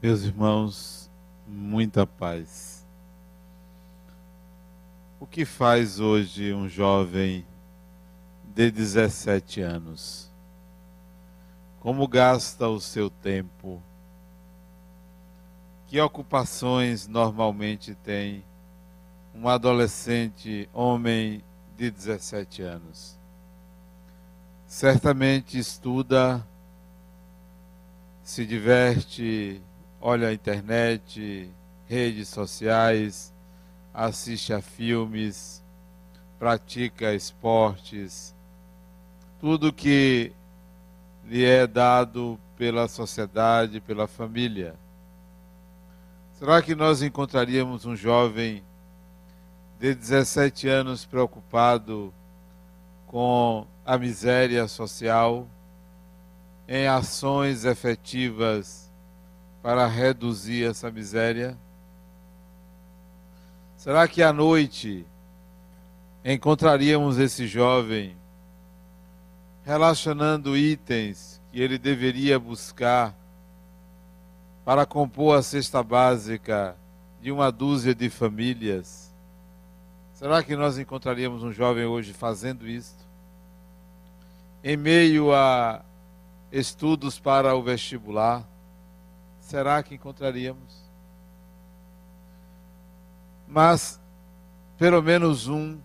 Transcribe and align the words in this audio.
Meus 0.00 0.22
irmãos, 0.22 1.10
muita 1.44 2.06
paz. 2.06 2.86
O 5.18 5.26
que 5.26 5.44
faz 5.44 5.98
hoje 5.98 6.54
um 6.54 6.68
jovem 6.68 7.44
de 8.44 8.70
17 8.70 9.60
anos? 9.60 10.30
Como 11.80 12.06
gasta 12.06 12.68
o 12.68 12.78
seu 12.78 13.10
tempo? 13.10 13.82
Que 15.88 16.00
ocupações 16.00 17.08
normalmente 17.08 17.96
tem 17.96 18.44
um 19.34 19.48
adolescente 19.48 20.70
homem 20.72 21.42
de 21.76 21.90
17 21.90 22.62
anos? 22.62 23.18
Certamente 24.64 25.58
estuda, 25.58 26.46
se 28.22 28.46
diverte, 28.46 29.60
olha 30.00 30.28
a 30.28 30.32
internet, 30.32 31.50
redes 31.86 32.28
sociais, 32.28 33.32
assiste 33.92 34.52
a 34.52 34.60
filmes, 34.60 35.62
pratica 36.38 37.14
esportes, 37.14 38.34
tudo 39.40 39.72
que 39.72 40.32
lhe 41.24 41.44
é 41.44 41.66
dado 41.66 42.38
pela 42.56 42.86
sociedade, 42.88 43.80
pela 43.80 44.06
família. 44.06 44.74
Será 46.34 46.62
que 46.62 46.74
nós 46.74 47.02
encontraríamos 47.02 47.84
um 47.84 47.96
jovem 47.96 48.62
de 49.80 49.94
17 49.94 50.68
anos 50.68 51.04
preocupado 51.04 52.12
com 53.06 53.66
a 53.84 53.96
miséria 53.98 54.68
social, 54.68 55.46
em 56.68 56.86
ações 56.86 57.64
efetivas 57.64 58.87
para 59.68 59.86
reduzir 59.86 60.64
essa 60.64 60.90
miséria? 60.90 61.54
Será 63.76 64.08
que 64.08 64.22
à 64.22 64.32
noite 64.32 65.04
encontraríamos 66.24 67.18
esse 67.18 67.46
jovem 67.46 68.16
relacionando 69.66 70.56
itens 70.56 71.38
que 71.52 71.60
ele 71.60 71.76
deveria 71.76 72.38
buscar 72.38 73.14
para 74.64 74.86
compor 74.86 75.36
a 75.36 75.42
cesta 75.42 75.82
básica 75.82 76.74
de 77.20 77.30
uma 77.30 77.52
dúzia 77.52 77.94
de 77.94 78.08
famílias? 78.08 79.14
Será 80.14 80.42
que 80.42 80.56
nós 80.56 80.78
encontraríamos 80.78 81.42
um 81.42 81.52
jovem 81.52 81.84
hoje 81.84 82.14
fazendo 82.14 82.66
isto? 82.66 83.04
Em 84.64 84.78
meio 84.78 85.30
a 85.30 85.84
estudos 86.50 87.20
para 87.20 87.54
o 87.54 87.62
vestibular? 87.62 88.48
Será 89.48 89.82
que 89.82 89.94
encontraríamos? 89.94 90.84
Mas, 93.46 93.98
pelo 94.76 95.02
menos 95.02 95.48
um 95.48 95.78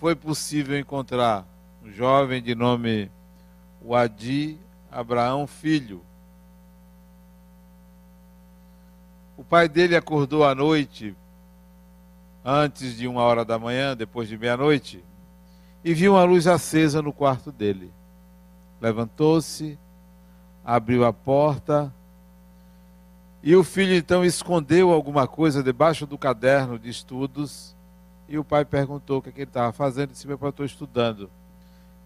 foi 0.00 0.16
possível 0.16 0.78
encontrar. 0.78 1.46
Um 1.84 1.92
jovem 1.92 2.42
de 2.42 2.54
nome 2.54 3.12
Wadi 3.84 4.58
Abraão 4.90 5.46
Filho. 5.46 6.02
O 9.36 9.44
pai 9.44 9.68
dele 9.68 9.94
acordou 9.94 10.42
à 10.42 10.54
noite, 10.54 11.14
antes 12.42 12.96
de 12.96 13.06
uma 13.06 13.20
hora 13.20 13.44
da 13.44 13.58
manhã, 13.58 13.94
depois 13.94 14.30
de 14.30 14.38
meia-noite, 14.38 15.04
e 15.84 15.92
viu 15.92 16.14
uma 16.14 16.24
luz 16.24 16.46
acesa 16.46 17.02
no 17.02 17.12
quarto 17.12 17.52
dele. 17.52 17.92
Levantou-se, 18.80 19.78
abriu 20.64 21.04
a 21.04 21.12
porta 21.12 21.92
e 23.46 23.54
o 23.54 23.62
filho 23.62 23.94
então 23.94 24.24
escondeu 24.24 24.90
alguma 24.90 25.28
coisa 25.28 25.62
debaixo 25.62 26.04
do 26.04 26.18
caderno 26.18 26.76
de 26.76 26.88
estudos. 26.88 27.76
E 28.28 28.36
o 28.36 28.42
pai 28.42 28.64
perguntou 28.64 29.18
o 29.18 29.22
que, 29.22 29.28
é 29.28 29.32
que 29.32 29.38
ele 29.42 29.48
estava 29.48 29.72
fazendo. 29.72 30.10
Disse: 30.10 30.26
Meu 30.26 30.36
pai, 30.36 30.48
estou 30.48 30.66
estudando. 30.66 31.30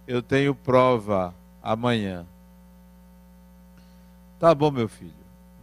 Eu 0.07 0.21
tenho 0.21 0.55
prova 0.55 1.35
amanhã. 1.63 2.27
Tá 4.39 4.55
bom, 4.55 4.71
meu 4.71 4.87
filho. 4.87 5.15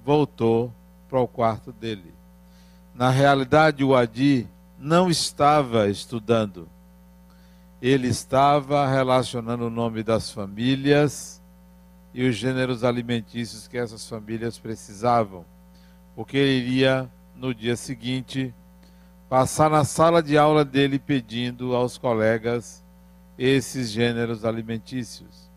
Voltou 0.04 0.74
para 1.08 1.20
o 1.20 1.28
quarto 1.28 1.72
dele. 1.72 2.12
Na 2.96 3.12
realidade, 3.12 3.84
o 3.84 3.96
Adi 3.96 4.48
não 4.80 5.12
estava 5.12 5.88
estudando. 5.90 6.68
Ele 7.80 8.08
estava 8.08 8.88
relacionando 8.88 9.68
o 9.68 9.70
nome 9.70 10.02
das 10.02 10.32
famílias 10.32 11.40
e 12.16 12.28
os 12.28 12.36
gêneros 12.36 12.84
alimentícios 12.84 13.68
que 13.68 13.78
essas 13.78 14.10
famílias 14.10 14.58
precisavam 14.58 15.46
porque 16.18 16.36
ele 16.36 16.66
iria 16.66 17.08
no 17.36 17.54
dia 17.54 17.76
seguinte 17.76 18.52
passar 19.30 19.70
na 19.70 19.86
sala 19.86 20.24
de 20.24 20.36
aula 20.36 20.66
dele 20.66 20.98
pedindo 20.98 21.76
aos 21.76 21.96
colegas 21.96 22.84
esses 23.38 23.92
gêneros 23.92 24.44
alimentícios. 24.44 25.48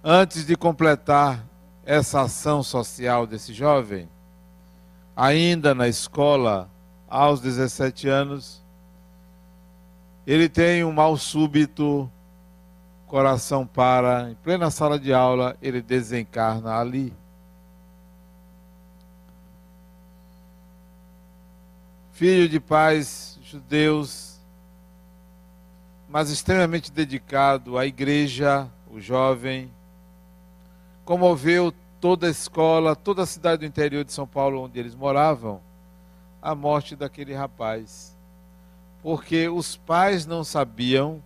Antes 0.00 0.46
de 0.46 0.54
completar 0.54 1.44
essa 1.84 2.20
ação 2.20 2.62
social 2.62 3.26
desse 3.26 3.52
jovem, 3.52 4.08
ainda 5.16 5.74
na 5.74 5.88
escola, 5.88 6.70
aos 7.08 7.40
17 7.40 8.08
anos, 8.08 8.62
ele 10.24 10.48
tem 10.48 10.84
um 10.84 10.92
mal 10.92 11.16
súbito, 11.16 12.08
coração 13.08 13.66
para, 13.66 14.30
em 14.30 14.34
plena 14.36 14.70
sala 14.70 15.00
de 15.00 15.12
aula, 15.12 15.56
ele 15.60 15.82
desencarna 15.82 16.78
ali. 16.78 17.12
Filho 22.14 22.48
de 22.48 22.60
pais 22.60 23.40
judeus, 23.42 24.38
mas 26.08 26.30
extremamente 26.30 26.92
dedicado 26.92 27.76
à 27.76 27.86
igreja, 27.86 28.68
o 28.88 29.00
jovem, 29.00 29.68
comoveu 31.04 31.74
toda 32.00 32.28
a 32.28 32.30
escola, 32.30 32.94
toda 32.94 33.24
a 33.24 33.26
cidade 33.26 33.60
do 33.60 33.66
interior 33.66 34.04
de 34.04 34.12
São 34.12 34.28
Paulo 34.28 34.62
onde 34.62 34.78
eles 34.78 34.94
moravam, 34.94 35.60
a 36.40 36.54
morte 36.54 36.94
daquele 36.94 37.34
rapaz. 37.34 38.16
Porque 39.02 39.48
os 39.48 39.76
pais 39.76 40.24
não 40.24 40.44
sabiam 40.44 41.20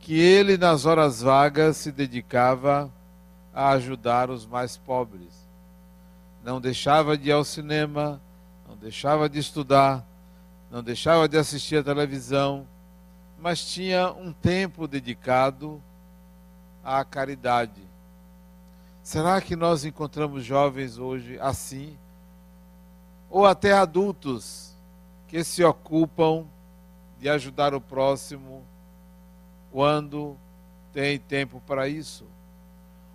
que 0.00 0.18
ele, 0.18 0.58
nas 0.58 0.86
horas 0.86 1.22
vagas, 1.22 1.76
se 1.76 1.92
dedicava 1.92 2.90
a 3.54 3.70
ajudar 3.70 4.28
os 4.28 4.44
mais 4.44 4.76
pobres. 4.76 5.48
Não 6.42 6.60
deixava 6.60 7.16
de 7.16 7.28
ir 7.28 7.32
ao 7.32 7.44
cinema, 7.44 8.20
não 8.66 8.76
deixava 8.76 9.28
de 9.28 9.38
estudar, 9.38 10.04
não 10.70 10.82
deixava 10.82 11.28
de 11.28 11.36
assistir 11.36 11.76
a 11.76 11.84
televisão, 11.84 12.66
mas 13.38 13.64
tinha 13.64 14.10
um 14.12 14.32
tempo 14.32 14.88
dedicado 14.88 15.82
à 16.82 17.04
caridade. 17.04 17.82
Será 19.02 19.38
que 19.38 19.54
nós 19.54 19.84
encontramos 19.84 20.44
jovens 20.44 20.96
hoje 20.96 21.38
assim? 21.38 21.94
Ou 23.28 23.44
até 23.44 23.72
adultos 23.72 24.74
que 25.28 25.44
se 25.44 25.62
ocupam 25.62 26.46
de 27.20 27.28
ajudar 27.28 27.74
o 27.74 27.80
próximo 27.82 28.62
quando 29.70 30.36
tem 30.90 31.18
tempo 31.18 31.60
para 31.66 31.86
isso? 31.86 32.24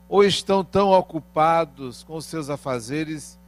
Ou 0.07 0.23
estão 0.23 0.63
tão 0.63 0.91
ocupados 0.91 2.03
com 2.03 2.21
seus 2.21 2.51
afazeres 2.51 3.38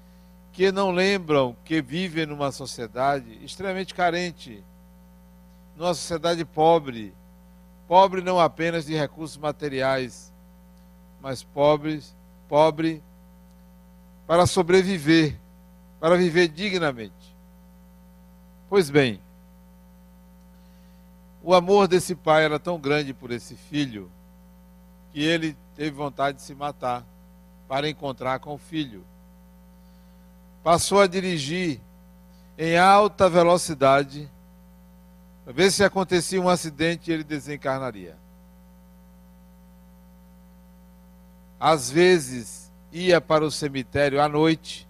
que 0.52 0.72
não 0.72 0.92
lembram 0.92 1.56
que 1.64 1.82
vivem 1.82 2.26
numa 2.26 2.52
sociedade 2.52 3.40
extremamente 3.44 3.94
carente, 3.94 4.64
numa 5.78 5.94
sociedade 5.94 6.44
pobre, 6.44 7.14
pobre 7.88 8.22
não 8.22 8.40
apenas 8.40 8.86
de 8.86 8.96
recursos 8.96 9.38
materiais, 9.38 10.32
mas 11.22 11.44
pobres, 11.44 12.16
pobre 12.50 13.02
para 14.28 14.46
sobreviver, 14.46 15.38
para 16.00 16.18
viver 16.18 16.48
dignamente. 16.48 17.36
Pois 18.70 18.90
bem, 18.90 19.22
o 21.44 21.54
amor 21.54 21.88
desse 21.88 22.14
pai 22.14 22.44
era 22.44 22.60
tão 22.60 22.80
grande 22.80 23.14
por 23.14 23.32
esse 23.32 23.56
filho 23.56 24.12
que 25.14 25.24
ele 25.24 25.56
teve 25.76 25.92
vontade 25.92 26.38
de 26.38 26.44
se 26.44 26.54
matar 26.54 27.06
para 27.68 27.90
encontrar 27.90 28.40
com 28.40 28.54
o 28.54 28.58
filho 28.58 29.04
passou 30.64 31.02
a 31.02 31.08
dirigir 31.08 31.80
em 32.58 32.78
alta 32.78 33.30
velocidade 33.30 34.30
para 35.44 35.54
ver 35.54 35.72
se 35.72 35.84
acontecia 35.84 36.40
um 36.40 36.50
acidente 36.50 37.12
ele 37.12 37.24
desencarnaria. 37.24 38.16
Às 41.60 41.90
vezes 41.90 42.72
ia 42.92 43.20
para 43.20 43.46
o 43.46 43.52
cemitério 43.52 44.22
à 44.22 44.28
noite 44.28 44.88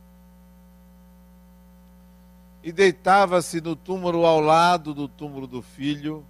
e 2.64 2.72
deitava-se 2.72 3.60
no 3.60 3.76
túmulo 3.76 4.26
ao 4.26 4.40
lado 4.40 4.94
do 4.94 5.08
túmulo 5.08 5.48
do 5.48 5.62
filho 5.62 6.26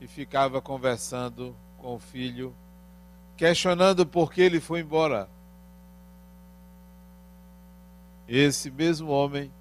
e 0.00 0.06
ficava 0.06 0.60
conversando 0.60 1.56
com 1.78 1.94
o 1.94 1.98
filho, 1.98 2.54
questionando 3.36 4.06
por 4.06 4.32
que 4.32 4.40
ele 4.40 4.60
foi 4.60 4.80
embora 4.80 5.28
esse 8.28 8.70
mesmo 8.70 9.08
homem 9.08 9.52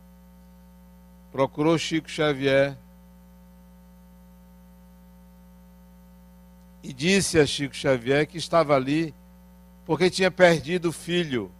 procurou 1.31 1.77
Chico 1.77 2.10
Xavier 2.10 2.77
e 6.81 6.94
disse 6.94 7.39
a 7.39 7.45
Chico 7.45 7.75
Xavier 7.75 8.27
que 8.27 8.38
estava 8.38 8.75
ali 8.75 9.13
porque 9.86 10.10
tinha 10.10 10.31
perdido 10.31 10.89
o 10.89 10.94
filho. 10.94 11.51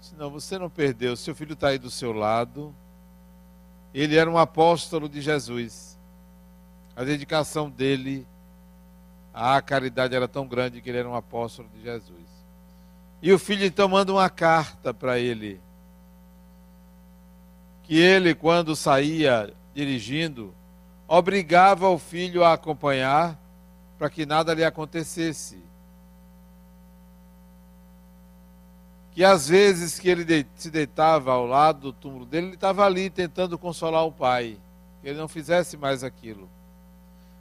Disse, 0.00 0.14
não, 0.14 0.30
você 0.30 0.58
não 0.58 0.70
perdeu, 0.70 1.16
seu 1.16 1.34
filho 1.34 1.54
está 1.54 1.68
aí 1.68 1.78
do 1.78 1.90
seu 1.90 2.12
lado. 2.12 2.74
Ele 3.92 4.16
era 4.16 4.30
um 4.30 4.38
apóstolo 4.38 5.08
de 5.08 5.20
Jesus. 5.20 5.98
A 6.94 7.02
dedicação 7.02 7.70
dele 7.70 8.26
à 9.32 9.60
caridade 9.62 10.14
era 10.14 10.28
tão 10.28 10.46
grande 10.46 10.80
que 10.80 10.88
ele 10.88 10.98
era 10.98 11.08
um 11.08 11.14
apóstolo 11.14 11.68
de 11.74 11.82
Jesus. 11.82 12.28
E 13.22 13.32
o 13.32 13.38
filho 13.38 13.64
então 13.64 13.88
manda 13.88 14.12
uma 14.12 14.28
carta 14.30 14.92
para 14.94 15.18
ele. 15.18 15.60
Que 17.88 17.98
ele, 17.98 18.34
quando 18.34 18.76
saía 18.76 19.52
dirigindo, 19.74 20.54
obrigava 21.08 21.88
o 21.88 21.98
filho 21.98 22.44
a 22.44 22.52
acompanhar 22.52 23.36
para 23.98 24.10
que 24.10 24.26
nada 24.26 24.54
lhe 24.54 24.62
acontecesse. 24.62 25.58
Que 29.12 29.24
às 29.24 29.48
vezes 29.48 29.98
que 29.98 30.08
ele 30.08 30.46
se 30.54 30.70
deitava 30.70 31.32
ao 31.32 31.46
lado 31.46 31.80
do 31.80 31.92
túmulo 31.92 32.26
dele, 32.26 32.48
ele 32.48 32.54
estava 32.54 32.84
ali 32.84 33.10
tentando 33.10 33.58
consolar 33.58 34.04
o 34.04 34.12
pai, 34.12 34.56
que 35.00 35.08
ele 35.08 35.18
não 35.18 35.26
fizesse 35.26 35.76
mais 35.76 36.04
aquilo. 36.04 36.48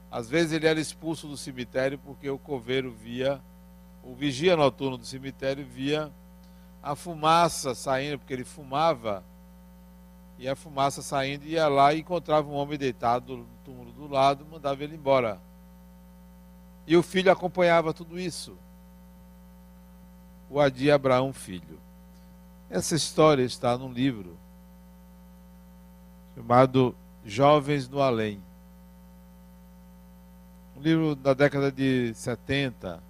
Às 0.10 0.30
vezes 0.30 0.54
ele 0.54 0.66
era 0.66 0.80
expulso 0.80 1.28
do 1.28 1.38
cemitério 1.38 2.00
porque 2.00 2.30
o 2.30 2.38
coveiro 2.40 2.90
via, 2.92 3.42
o 4.02 4.16
vigia 4.16 4.56
noturno 4.56 4.98
do 4.98 5.06
cemitério 5.06 5.66
via 5.66 6.10
a 6.82 6.96
fumaça 6.96 7.76
saindo, 7.76 8.18
porque 8.18 8.34
ele 8.34 8.46
fumava, 8.46 9.24
e 10.38 10.48
a 10.48 10.56
fumaça 10.56 11.02
saindo, 11.02 11.46
ia 11.46 11.68
lá 11.68 11.94
e 11.94 12.00
encontrava 12.00 12.48
um 12.48 12.54
homem 12.54 12.78
deitado 12.78 13.38
no 13.38 13.48
túmulo 13.66 13.92
do 13.92 14.08
lado, 14.08 14.46
mandava 14.46 14.84
ele 14.84 14.96
embora. 14.96 15.42
E 16.86 16.96
o 16.96 17.04
filho 17.04 17.32
acompanhava 17.32 17.94
tudo 17.94 18.20
isso. 18.20 18.58
O 20.50 20.60
Adi 20.60 20.92
Abraão 20.92 21.34
Filho. 21.34 21.80
Essa 22.70 22.96
história 22.96 23.44
está 23.44 23.78
num 23.78 23.92
livro 23.92 24.38
chamado 26.36 26.96
Jovens 27.26 27.90
no 27.90 28.00
Além. 28.00 28.42
Um 30.78 30.82
livro 30.82 31.16
da 31.16 31.34
década 31.34 31.72
de 31.72 32.14
70, 32.14 33.02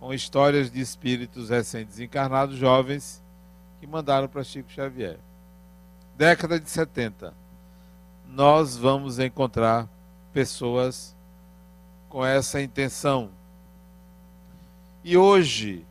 com 0.00 0.12
histórias 0.12 0.68
de 0.68 0.80
espíritos 0.80 1.50
recém-desencarnados, 1.50 2.56
jovens, 2.56 3.22
que 3.78 3.86
mandaram 3.86 4.26
para 4.26 4.42
Chico 4.42 4.68
Xavier. 4.68 5.20
Década 6.16 6.60
de 6.60 6.68
70. 6.68 7.34
Nós 8.28 8.76
vamos 8.76 9.18
encontrar 9.18 9.88
pessoas 10.32 11.16
com 12.08 12.24
essa 12.24 12.60
intenção. 12.60 13.30
E 15.02 15.16
hoje, 15.16 15.86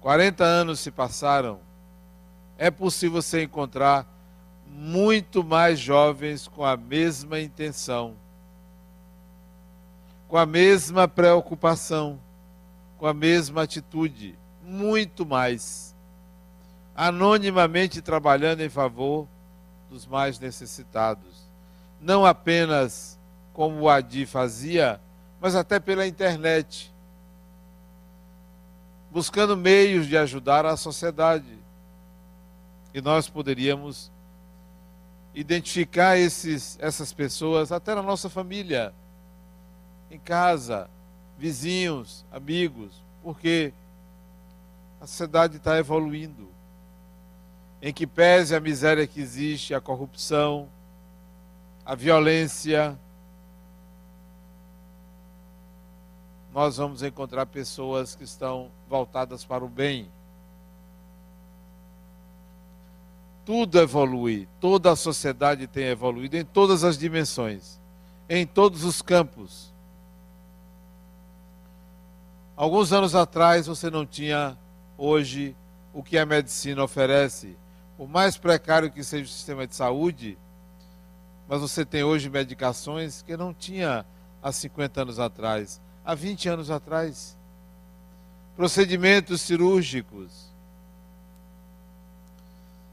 40 0.00 0.44
anos 0.44 0.80
se 0.80 0.90
passaram, 0.90 1.60
é 2.56 2.70
possível 2.70 3.22
você 3.22 3.44
encontrar 3.44 4.06
muito 4.66 5.44
mais 5.44 5.78
jovens 5.78 6.48
com 6.48 6.64
a 6.64 6.76
mesma 6.76 7.40
intenção, 7.40 8.14
com 10.26 10.36
a 10.36 10.44
mesma 10.44 11.08
preocupação, 11.08 12.18
com 12.98 13.06
a 13.06 13.14
mesma 13.14 13.62
atitude, 13.62 14.36
muito 14.62 15.24
mais, 15.24 15.94
anonimamente 16.98 18.02
trabalhando 18.02 18.60
em 18.60 18.68
favor 18.68 19.28
dos 19.88 20.04
mais 20.04 20.40
necessitados, 20.40 21.48
não 22.00 22.26
apenas 22.26 23.16
como 23.52 23.82
o 23.82 23.88
Adi 23.88 24.26
fazia, 24.26 25.00
mas 25.40 25.54
até 25.54 25.78
pela 25.78 26.08
internet, 26.08 26.92
buscando 29.12 29.56
meios 29.56 30.08
de 30.08 30.18
ajudar 30.18 30.66
a 30.66 30.76
sociedade. 30.76 31.56
E 32.92 33.00
nós 33.00 33.28
poderíamos 33.28 34.10
identificar 35.32 36.18
esses, 36.18 36.76
essas 36.80 37.12
pessoas 37.12 37.70
até 37.70 37.94
na 37.94 38.02
nossa 38.02 38.28
família, 38.28 38.92
em 40.10 40.18
casa, 40.18 40.90
vizinhos, 41.38 42.26
amigos, 42.32 42.92
porque 43.22 43.72
a 45.00 45.06
sociedade 45.06 45.58
está 45.58 45.78
evoluindo. 45.78 46.57
Em 47.80 47.92
que 47.92 48.06
pese 48.06 48.54
a 48.54 48.60
miséria 48.60 49.06
que 49.06 49.20
existe, 49.20 49.74
a 49.74 49.80
corrupção, 49.80 50.68
a 51.84 51.94
violência, 51.94 52.98
nós 56.52 56.76
vamos 56.76 57.02
encontrar 57.02 57.46
pessoas 57.46 58.14
que 58.14 58.24
estão 58.24 58.70
voltadas 58.88 59.44
para 59.44 59.64
o 59.64 59.68
bem. 59.68 60.10
Tudo 63.44 63.78
evolui, 63.78 64.48
toda 64.60 64.90
a 64.90 64.96
sociedade 64.96 65.66
tem 65.66 65.84
evoluído 65.84 66.36
em 66.36 66.44
todas 66.44 66.84
as 66.84 66.98
dimensões, 66.98 67.80
em 68.28 68.46
todos 68.46 68.84
os 68.84 69.00
campos. 69.00 69.72
Alguns 72.56 72.92
anos 72.92 73.14
atrás 73.14 73.68
você 73.68 73.88
não 73.88 74.04
tinha 74.04 74.58
hoje 74.98 75.56
o 75.94 76.02
que 76.02 76.18
a 76.18 76.26
medicina 76.26 76.82
oferece. 76.82 77.56
Por 77.98 78.08
mais 78.08 78.38
precário 78.38 78.90
que 78.90 79.04
seja 79.04 79.24
o 79.24 79.28
sistema 79.28 79.66
de 79.66 79.76
saúde, 79.76 80.38
mas 81.46 81.60
você 81.60 81.84
tem 81.84 82.02
hoje 82.02 82.30
medicações 82.30 83.20
que 83.20 83.36
não 83.36 83.52
tinha 83.52 84.06
há 84.42 84.50
50 84.50 85.02
anos 85.02 85.18
atrás 85.18 85.80
há 86.08 86.14
20 86.14 86.48
anos 86.48 86.70
atrás. 86.70 87.36
Procedimentos 88.56 89.42
cirúrgicos. 89.42 90.48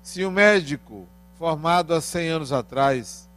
Se 0.04 0.26
um 0.26 0.32
médico 0.32 1.08
formado 1.40 1.94
há 1.94 2.02
100 2.02 2.28
anos 2.28 2.52
atrás 2.52 3.30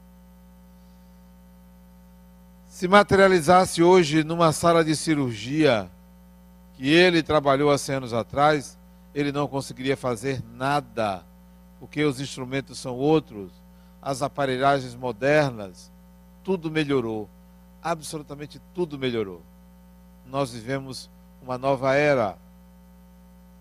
se 2.69 2.89
materializasse 2.89 3.81
hoje 3.81 4.25
numa 4.25 4.53
sala 4.53 4.85
de 4.85 4.97
cirurgia 4.97 5.89
que 6.75 6.89
ele 6.89 7.23
trabalhou 7.23 7.71
há 7.71 7.79
100 7.79 7.95
anos 7.95 8.13
atrás, 8.13 8.77
ele 9.15 9.31
não 9.31 9.47
conseguiria 9.47 9.97
fazer 9.97 10.43
nada, 10.55 11.25
porque 11.79 12.05
os 12.05 12.21
instrumentos 12.21 12.79
são 12.79 12.97
outros, 12.97 13.53
as 14.01 14.23
aparelhagens 14.23 14.95
modernas, 14.95 15.93
tudo 16.43 16.71
melhorou, 16.71 17.29
absolutamente 17.83 18.61
tudo 18.75 18.99
melhorou 18.99 19.43
nós 20.29 20.53
vivemos 20.53 21.11
uma 21.43 21.57
nova 21.57 21.95
era. 21.95 22.37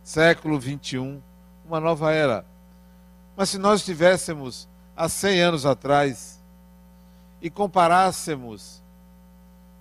Século 0.04 0.60
21, 0.60 1.22
uma 1.66 1.80
nova 1.80 2.12
era. 2.12 2.46
Mas 3.36 3.50
se 3.50 3.58
nós 3.58 3.80
estivéssemos 3.80 4.68
há 4.96 5.08
100 5.08 5.42
anos 5.42 5.66
atrás 5.66 6.42
e 7.42 7.50
comparássemos 7.50 8.82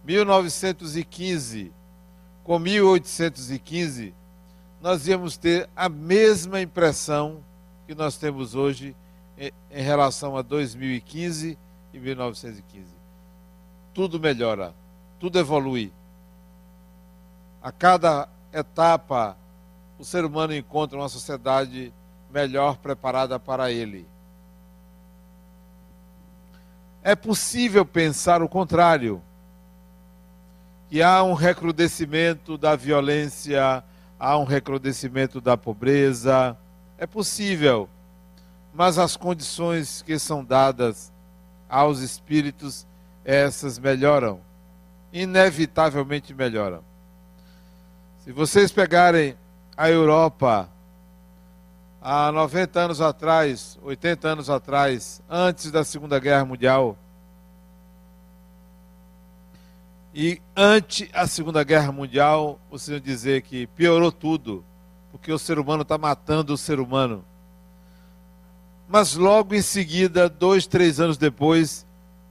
1915 0.04 1.72
com 2.44 2.58
1815, 2.58 4.14
nós 4.80 5.08
íamos 5.08 5.36
ter 5.36 5.68
a 5.74 5.88
mesma 5.88 6.60
impressão 6.60 7.42
que 7.86 7.94
nós 7.94 8.16
temos 8.16 8.54
hoje 8.54 8.96
em, 9.38 9.82
relação 9.82 10.36
a 10.36 10.42
2015 10.42 11.58
e 11.92 11.98
1915. 11.98 12.86
Tudo 13.94 14.18
melhora, 14.18 14.74
tudo 15.20 15.38
evolui. 15.38 15.92
A 17.62 17.70
cada 17.70 18.28
etapa, 18.52 19.36
o 19.98 20.04
ser 20.04 20.24
humano 20.24 20.54
encontra 20.54 20.98
uma 20.98 21.08
sociedade 21.08 21.92
melhor 22.30 22.76
preparada 22.76 23.38
para 23.38 23.70
ele. 23.70 24.06
É 27.02 27.14
possível 27.14 27.84
pensar 27.84 28.42
o 28.42 28.48
contrário, 28.48 29.22
que 30.90 31.02
há 31.02 31.22
um 31.22 31.34
recrudescimento 31.34 32.58
da 32.58 32.74
violência, 32.76 33.82
há 34.18 34.38
um 34.38 34.44
recrudescimento 34.44 35.40
da 35.40 35.56
pobreza. 35.56 36.56
É 36.98 37.06
possível, 37.06 37.88
mas 38.72 38.98
as 38.98 39.16
condições 39.16 40.02
que 40.02 40.18
são 40.18 40.44
dadas 40.44 41.12
aos 41.68 42.00
espíritos, 42.00 42.86
essas 43.24 43.78
melhoram, 43.78 44.40
inevitavelmente 45.12 46.32
melhoram. 46.32 46.82
Se 48.24 48.32
vocês 48.32 48.72
pegarem 48.72 49.36
a 49.76 49.90
Europa 49.90 50.68
há 52.00 52.32
90 52.32 52.80
anos 52.80 53.00
atrás, 53.00 53.78
80 53.82 54.28
anos 54.28 54.50
atrás, 54.50 55.22
antes 55.28 55.70
da 55.70 55.84
Segunda 55.84 56.18
Guerra 56.18 56.44
Mundial, 56.44 56.96
e 60.14 60.40
ante 60.56 61.10
a 61.12 61.26
Segunda 61.26 61.62
Guerra 61.62 61.92
Mundial, 61.92 62.58
vocês 62.70 62.96
vão 62.96 63.04
dizer 63.04 63.42
que 63.42 63.66
piorou 63.66 64.10
tudo, 64.10 64.64
porque 65.16 65.32
o 65.32 65.38
ser 65.38 65.58
humano 65.58 65.82
está 65.82 65.96
matando 65.96 66.52
o 66.52 66.58
ser 66.58 66.78
humano. 66.78 67.24
Mas 68.86 69.14
logo 69.14 69.54
em 69.54 69.62
seguida, 69.62 70.28
dois, 70.28 70.66
três 70.66 71.00
anos 71.00 71.16
depois, 71.16 71.86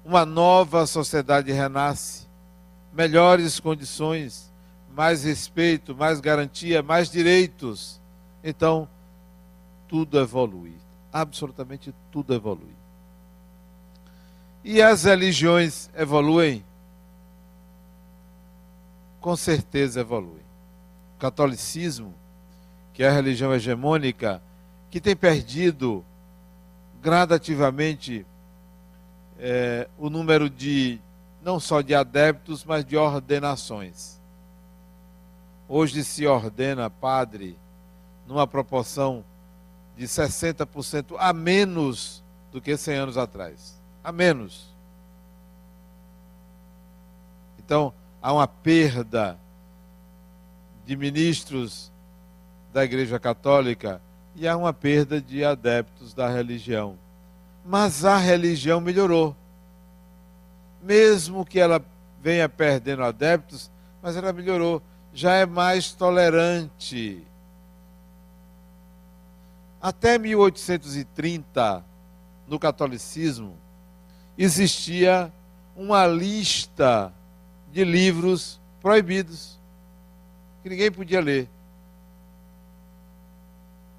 uma 0.05 0.23
nova 0.23 0.85
sociedade 0.85 1.51
renasce, 1.51 2.27
melhores 2.93 3.59
condições, 3.59 4.53
mais 4.93 5.23
respeito, 5.23 5.95
mais 5.95 6.19
garantia, 6.19 6.83
mais 6.83 7.09
direitos. 7.09 7.99
Então, 8.43 8.87
tudo 9.87 10.19
evolui, 10.19 10.75
absolutamente 11.11 11.93
tudo 12.11 12.33
evolui. 12.35 12.75
E 14.63 14.81
as 14.81 15.03
religiões 15.03 15.89
evoluem? 15.95 16.63
Com 19.19 19.35
certeza 19.35 20.01
evoluem. 20.01 20.45
O 21.15 21.19
catolicismo, 21.19 22.13
que 22.95 23.03
é 23.03 23.09
a 23.09 23.11
religião 23.11 23.53
hegemônica, 23.53 24.41
que 24.89 25.01
tem 25.01 25.17
perdido 25.17 26.03
gradativamente 27.01 28.25
é, 29.37 29.89
o 29.97 30.09
número 30.09 30.49
de, 30.49 31.01
não 31.43 31.59
só 31.59 31.81
de 31.81 31.93
adeptos, 31.93 32.63
mas 32.63 32.85
de 32.85 32.95
ordenações. 32.95 34.17
Hoje 35.67 36.05
se 36.05 36.25
ordena 36.25 36.89
padre 36.89 37.59
numa 38.25 38.47
proporção 38.47 39.25
de 39.97 40.05
60% 40.05 41.17
a 41.19 41.33
menos 41.33 42.23
do 42.49 42.61
que 42.61 42.77
100 42.77 42.95
anos 42.95 43.17
atrás. 43.17 43.77
A 44.01 44.11
menos. 44.13 44.73
Então, 47.59 47.93
há 48.21 48.31
uma 48.31 48.47
perda 48.47 49.37
de 50.85 50.95
ministros 50.95 51.91
da 52.75 52.83
Igreja 52.83 53.17
Católica 53.17 54.01
e 54.35 54.45
há 54.45 54.57
uma 54.57 54.73
perda 54.73 55.21
de 55.21 55.45
adeptos 55.45 56.13
da 56.13 56.27
religião. 56.27 56.97
Mas 57.65 58.03
a 58.03 58.17
religião 58.17 58.81
melhorou. 58.81 59.33
Mesmo 60.83 61.45
que 61.45 61.57
ela 61.57 61.81
venha 62.21 62.49
perdendo 62.49 63.01
adeptos, 63.01 63.71
mas 64.03 64.17
ela 64.17 64.33
melhorou. 64.33 64.81
Já 65.13 65.35
é 65.35 65.45
mais 65.45 65.93
tolerante. 65.93 67.25
Até 69.81 70.17
1830, 70.17 71.81
no 72.45 72.59
catolicismo, 72.59 73.55
existia 74.37 75.31
uma 75.77 76.05
lista 76.05 77.13
de 77.71 77.85
livros 77.85 78.59
proibidos 78.81 79.57
que 80.61 80.67
ninguém 80.67 80.91
podia 80.91 81.21
ler 81.21 81.54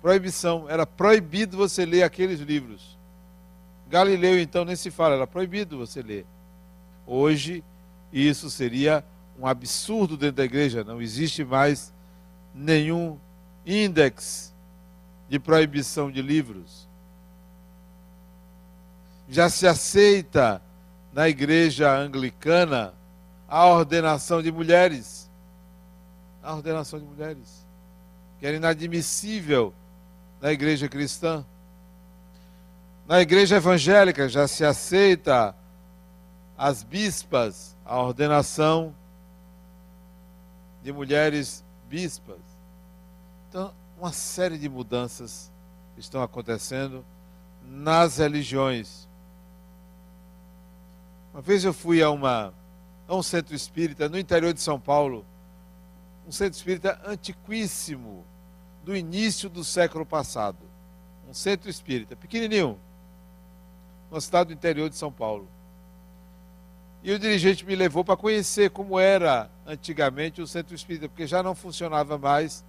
proibição, 0.06 0.70
era 0.70 0.86
proibido 0.86 1.56
você 1.56 1.84
ler 1.84 2.04
aqueles 2.04 2.38
livros. 2.38 2.96
Galileu, 3.88 4.38
então, 4.38 4.64
nem 4.64 4.76
se 4.76 4.88
fala, 4.88 5.16
era 5.16 5.26
proibido 5.26 5.78
você 5.78 6.00
ler. 6.00 6.24
Hoje, 7.04 7.64
isso 8.12 8.48
seria 8.48 9.04
um 9.36 9.48
absurdo 9.48 10.16
dentro 10.16 10.36
da 10.36 10.44
igreja, 10.44 10.84
não 10.84 11.02
existe 11.02 11.44
mais 11.44 11.92
nenhum 12.54 13.18
índex 13.66 14.54
de 15.28 15.40
proibição 15.40 16.08
de 16.08 16.22
livros. 16.22 16.88
Já 19.28 19.50
se 19.50 19.66
aceita 19.66 20.62
na 21.12 21.28
igreja 21.28 21.92
anglicana 21.92 22.94
a 23.48 23.66
ordenação 23.66 24.40
de 24.40 24.52
mulheres. 24.52 25.28
A 26.44 26.54
ordenação 26.54 27.00
de 27.00 27.04
mulheres. 27.04 27.66
Que 28.38 28.46
era 28.46 28.56
inadmissível 28.56 29.74
na 30.40 30.52
igreja 30.52 30.88
cristã. 30.88 31.44
Na 33.06 33.20
igreja 33.20 33.56
evangélica 33.56 34.28
já 34.28 34.48
se 34.48 34.64
aceita 34.64 35.54
as 36.58 36.82
bispas, 36.82 37.76
a 37.84 38.00
ordenação 38.00 38.94
de 40.82 40.92
mulheres 40.92 41.64
bispas. 41.88 42.40
Então, 43.48 43.72
uma 43.98 44.12
série 44.12 44.58
de 44.58 44.68
mudanças 44.68 45.52
estão 45.96 46.22
acontecendo 46.22 47.04
nas 47.64 48.18
religiões. 48.18 49.08
Uma 51.32 51.42
vez 51.42 51.64
eu 51.64 51.72
fui 51.72 52.02
a, 52.02 52.10
uma, 52.10 52.52
a 53.06 53.14
um 53.14 53.22
centro 53.22 53.54
espírita 53.54 54.08
no 54.08 54.18
interior 54.18 54.52
de 54.52 54.60
São 54.60 54.80
Paulo, 54.80 55.24
um 56.26 56.32
centro 56.32 56.56
espírita 56.56 57.00
antiquíssimo, 57.04 58.24
do 58.86 58.96
início 58.96 59.50
do 59.50 59.64
século 59.64 60.06
passado. 60.06 60.58
Um 61.28 61.34
centro 61.34 61.68
espírita, 61.68 62.14
pequenininho, 62.14 62.78
no 64.08 64.16
estado 64.16 64.46
do 64.46 64.52
interior 64.52 64.88
de 64.88 64.94
São 64.94 65.10
Paulo. 65.10 65.48
E 67.02 67.10
o 67.10 67.18
dirigente 67.18 67.66
me 67.66 67.74
levou 67.74 68.04
para 68.04 68.16
conhecer 68.16 68.70
como 68.70 68.96
era 68.96 69.50
antigamente 69.66 70.40
o 70.40 70.46
centro 70.46 70.72
espírita, 70.72 71.08
porque 71.08 71.26
já 71.26 71.42
não 71.42 71.52
funcionava 71.52 72.16
mais 72.16 72.64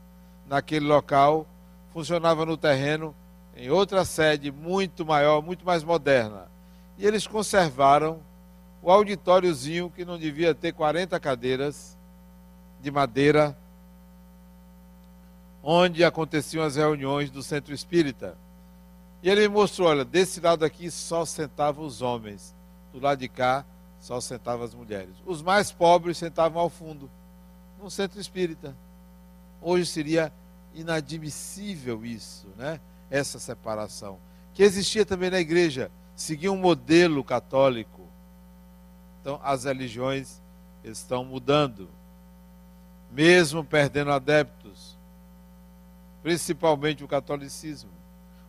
naquele 0.47 0.87
local, 0.87 1.45
funcionava 1.93 2.47
no 2.47 2.57
terreno, 2.57 3.15
em 3.55 3.69
outra 3.69 4.03
sede 4.03 4.51
muito 4.51 5.05
maior, 5.05 5.43
muito 5.43 5.63
mais 5.63 5.83
moderna. 5.83 6.47
E 6.97 7.05
eles 7.05 7.27
conservaram 7.27 8.19
o 8.81 8.89
auditóriozinho 8.89 9.91
que 9.91 10.03
não 10.03 10.17
devia 10.17 10.55
ter 10.55 10.73
40 10.73 11.19
cadeiras 11.19 11.95
de 12.81 12.89
madeira 12.89 13.55
onde 15.69 16.01
aconteciam 16.01 16.63
as 16.63 16.77
reuniões 16.77 17.29
do 17.29 17.43
centro 17.43 17.73
espírita. 17.73 18.37
E 19.21 19.29
ele 19.29 19.41
me 19.41 19.49
mostrou: 19.49 19.89
olha, 19.89 20.05
desse 20.05 20.39
lado 20.39 20.63
aqui 20.63 20.89
só 20.89 21.25
sentavam 21.25 21.85
os 21.85 22.01
homens, 22.01 22.55
do 22.93 23.01
lado 23.01 23.19
de 23.19 23.27
cá 23.27 23.65
só 23.99 24.21
sentavam 24.21 24.63
as 24.63 24.73
mulheres. 24.73 25.15
Os 25.25 25.41
mais 25.41 25.69
pobres 25.69 26.17
sentavam 26.17 26.61
ao 26.61 26.69
fundo, 26.69 27.11
no 27.81 27.91
centro 27.91 28.17
espírita. 28.17 28.73
Hoje 29.61 29.87
seria 29.87 30.31
inadmissível 30.73 32.05
isso, 32.05 32.47
né? 32.55 32.79
Essa 33.09 33.37
separação. 33.37 34.19
Que 34.53 34.63
existia 34.63 35.05
também 35.05 35.29
na 35.29 35.39
igreja, 35.39 35.91
seguia 36.15 36.51
um 36.51 36.57
modelo 36.57 37.25
católico. 37.25 38.07
Então, 39.19 39.37
as 39.43 39.65
religiões 39.65 40.41
estão 40.81 41.25
mudando, 41.25 41.89
mesmo 43.11 43.65
perdendo 43.65 44.11
adeptos 44.11 44.96
principalmente 46.27 47.05
o 47.05 47.07
catolicismo. 47.07 47.89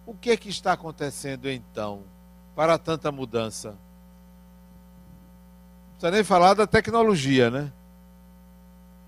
O 0.05 0.13
que 0.13 0.31
é 0.31 0.37
que 0.37 0.49
está 0.49 0.73
acontecendo 0.73 1.49
então 1.49 2.03
para 2.53 2.77
tanta 2.77 3.13
mudança? 3.13 3.69
Não 3.69 3.77
precisa 5.93 6.11
nem 6.11 6.25
falar 6.25 6.55
da 6.55 6.67
tecnologia, 6.67 7.53
né? 7.53 7.73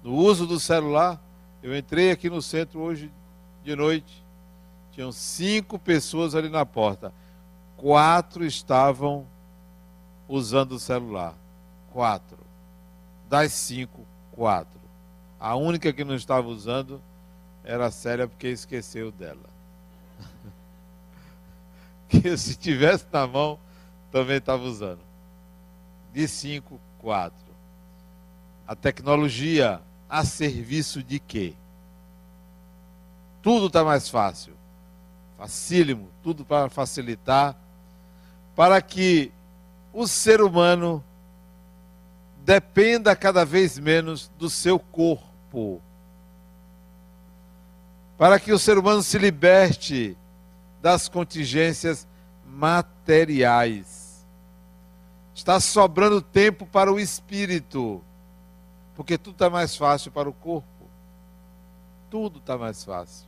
No 0.04 0.14
uso 0.14 0.46
do 0.46 0.60
celular. 0.60 1.20
Eu 1.60 1.76
entrei 1.76 2.12
aqui 2.12 2.30
no 2.30 2.40
centro 2.40 2.78
hoje 2.78 3.12
de 3.64 3.74
noite. 3.74 4.24
Tinham 4.92 5.10
cinco 5.10 5.76
pessoas 5.76 6.36
ali 6.36 6.48
na 6.48 6.64
porta. 6.64 7.12
Quatro 7.76 8.44
estavam 8.44 9.26
usando 10.28 10.72
o 10.76 10.78
celular. 10.78 11.34
Quatro. 11.92 12.38
Das 13.28 13.52
cinco, 13.52 14.06
quatro. 14.30 14.78
A 15.40 15.56
única 15.56 15.92
que 15.92 16.04
não 16.04 16.14
estava 16.14 16.46
usando 16.46 17.02
era 17.64 17.90
séria 17.90 18.26
porque 18.26 18.48
esqueceu 18.48 19.10
dela. 19.12 19.48
que 22.08 22.36
se 22.36 22.56
tivesse 22.56 23.06
na 23.12 23.26
mão, 23.26 23.58
também 24.10 24.36
estava 24.36 24.62
usando. 24.62 25.00
De 26.12 26.26
5, 26.26 26.80
4. 26.98 27.36
A 28.66 28.74
tecnologia 28.74 29.80
a 30.08 30.24
serviço 30.24 31.02
de 31.02 31.18
quê? 31.18 31.54
Tudo 33.42 33.68
está 33.68 33.84
mais 33.84 34.08
fácil. 34.08 34.54
Facílimo, 35.38 36.10
tudo 36.22 36.44
para 36.44 36.68
facilitar, 36.68 37.56
para 38.54 38.82
que 38.82 39.32
o 39.92 40.06
ser 40.06 40.42
humano 40.42 41.02
dependa 42.44 43.14
cada 43.16 43.44
vez 43.44 43.78
menos 43.78 44.30
do 44.38 44.50
seu 44.50 44.78
corpo 44.78 45.80
para 48.20 48.38
que 48.38 48.52
o 48.52 48.58
ser 48.58 48.76
humano 48.76 49.02
se 49.02 49.16
liberte 49.16 50.14
das 50.82 51.08
contingências 51.08 52.06
materiais. 52.44 54.26
Está 55.34 55.58
sobrando 55.58 56.20
tempo 56.20 56.66
para 56.66 56.92
o 56.92 57.00
espírito, 57.00 58.04
porque 58.94 59.16
tudo 59.16 59.32
está 59.32 59.48
mais 59.48 59.74
fácil 59.74 60.12
para 60.12 60.28
o 60.28 60.34
corpo. 60.34 60.68
Tudo 62.10 62.40
está 62.40 62.58
mais 62.58 62.84
fácil. 62.84 63.26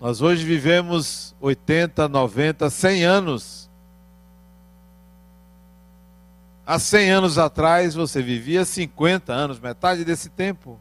Nós 0.00 0.22
hoje 0.22 0.44
vivemos 0.44 1.34
80, 1.40 2.08
90, 2.08 2.70
100 2.70 3.04
anos. 3.04 3.68
Há 6.64 6.78
100 6.78 7.10
anos 7.10 7.38
atrás 7.38 7.92
você 7.96 8.22
vivia 8.22 8.64
50 8.64 9.32
anos, 9.32 9.58
metade 9.58 10.04
desse 10.04 10.28
tempo. 10.28 10.78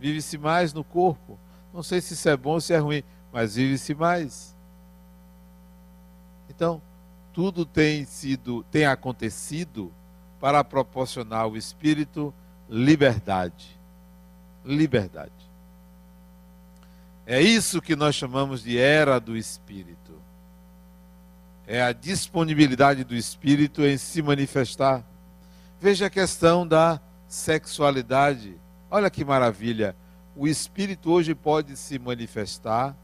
Vive-se 0.00 0.38
mais 0.38 0.72
no 0.72 0.82
corpo. 0.82 1.38
Não 1.72 1.82
sei 1.82 2.00
se 2.00 2.14
isso 2.14 2.28
é 2.28 2.36
bom 2.36 2.52
ou 2.52 2.60
se 2.60 2.72
é 2.72 2.78
ruim, 2.78 3.04
mas 3.30 3.54
vive-se 3.54 3.94
mais. 3.94 4.56
Então, 6.48 6.80
tudo 7.32 7.64
tem 7.64 8.04
sido, 8.04 8.64
tem 8.70 8.86
acontecido 8.86 9.92
para 10.40 10.64
proporcionar 10.64 11.42
ao 11.42 11.56
espírito 11.56 12.34
liberdade. 12.68 13.78
Liberdade. 14.64 15.32
É 17.26 17.40
isso 17.40 17.80
que 17.80 17.94
nós 17.94 18.14
chamamos 18.14 18.62
de 18.62 18.78
era 18.78 19.20
do 19.20 19.36
espírito. 19.36 20.20
É 21.66 21.82
a 21.82 21.92
disponibilidade 21.92 23.04
do 23.04 23.14
espírito 23.14 23.84
em 23.84 23.96
se 23.96 24.20
manifestar. 24.22 25.04
Veja 25.80 26.06
a 26.06 26.10
questão 26.10 26.66
da 26.66 27.00
sexualidade. 27.28 28.56
Olha 28.90 29.08
que 29.08 29.24
maravilha. 29.24 29.94
O 30.34 30.48
espírito 30.48 31.12
hoje 31.12 31.34
pode 31.34 31.76
se 31.76 31.98
manifestar 31.98 32.96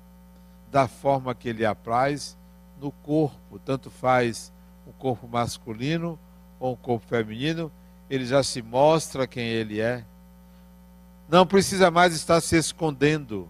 da 0.71 0.89
forma 0.89 1.35
que 1.35 1.49
ele 1.49 1.65
apraz 1.65 2.37
no 2.81 2.91
corpo, 2.91 3.59
tanto 3.59 3.91
faz 3.91 4.53
o 4.87 4.93
corpo 4.93 5.29
masculino 5.29 6.19
ou 6.59 6.73
o 6.73 6.77
corpo 6.77 7.07
feminino, 7.07 7.71
ele 8.09 8.27
já 8.27 8.43
se 8.43 8.63
mostra 8.63 9.27
quem 9.27 9.47
ele 9.47 9.81
é. 9.81 10.05
Não 11.29 11.47
precisa 11.47 11.91
mais 11.91 12.15
estar 12.15 12.41
se 12.41 12.57
escondendo. 12.57 13.49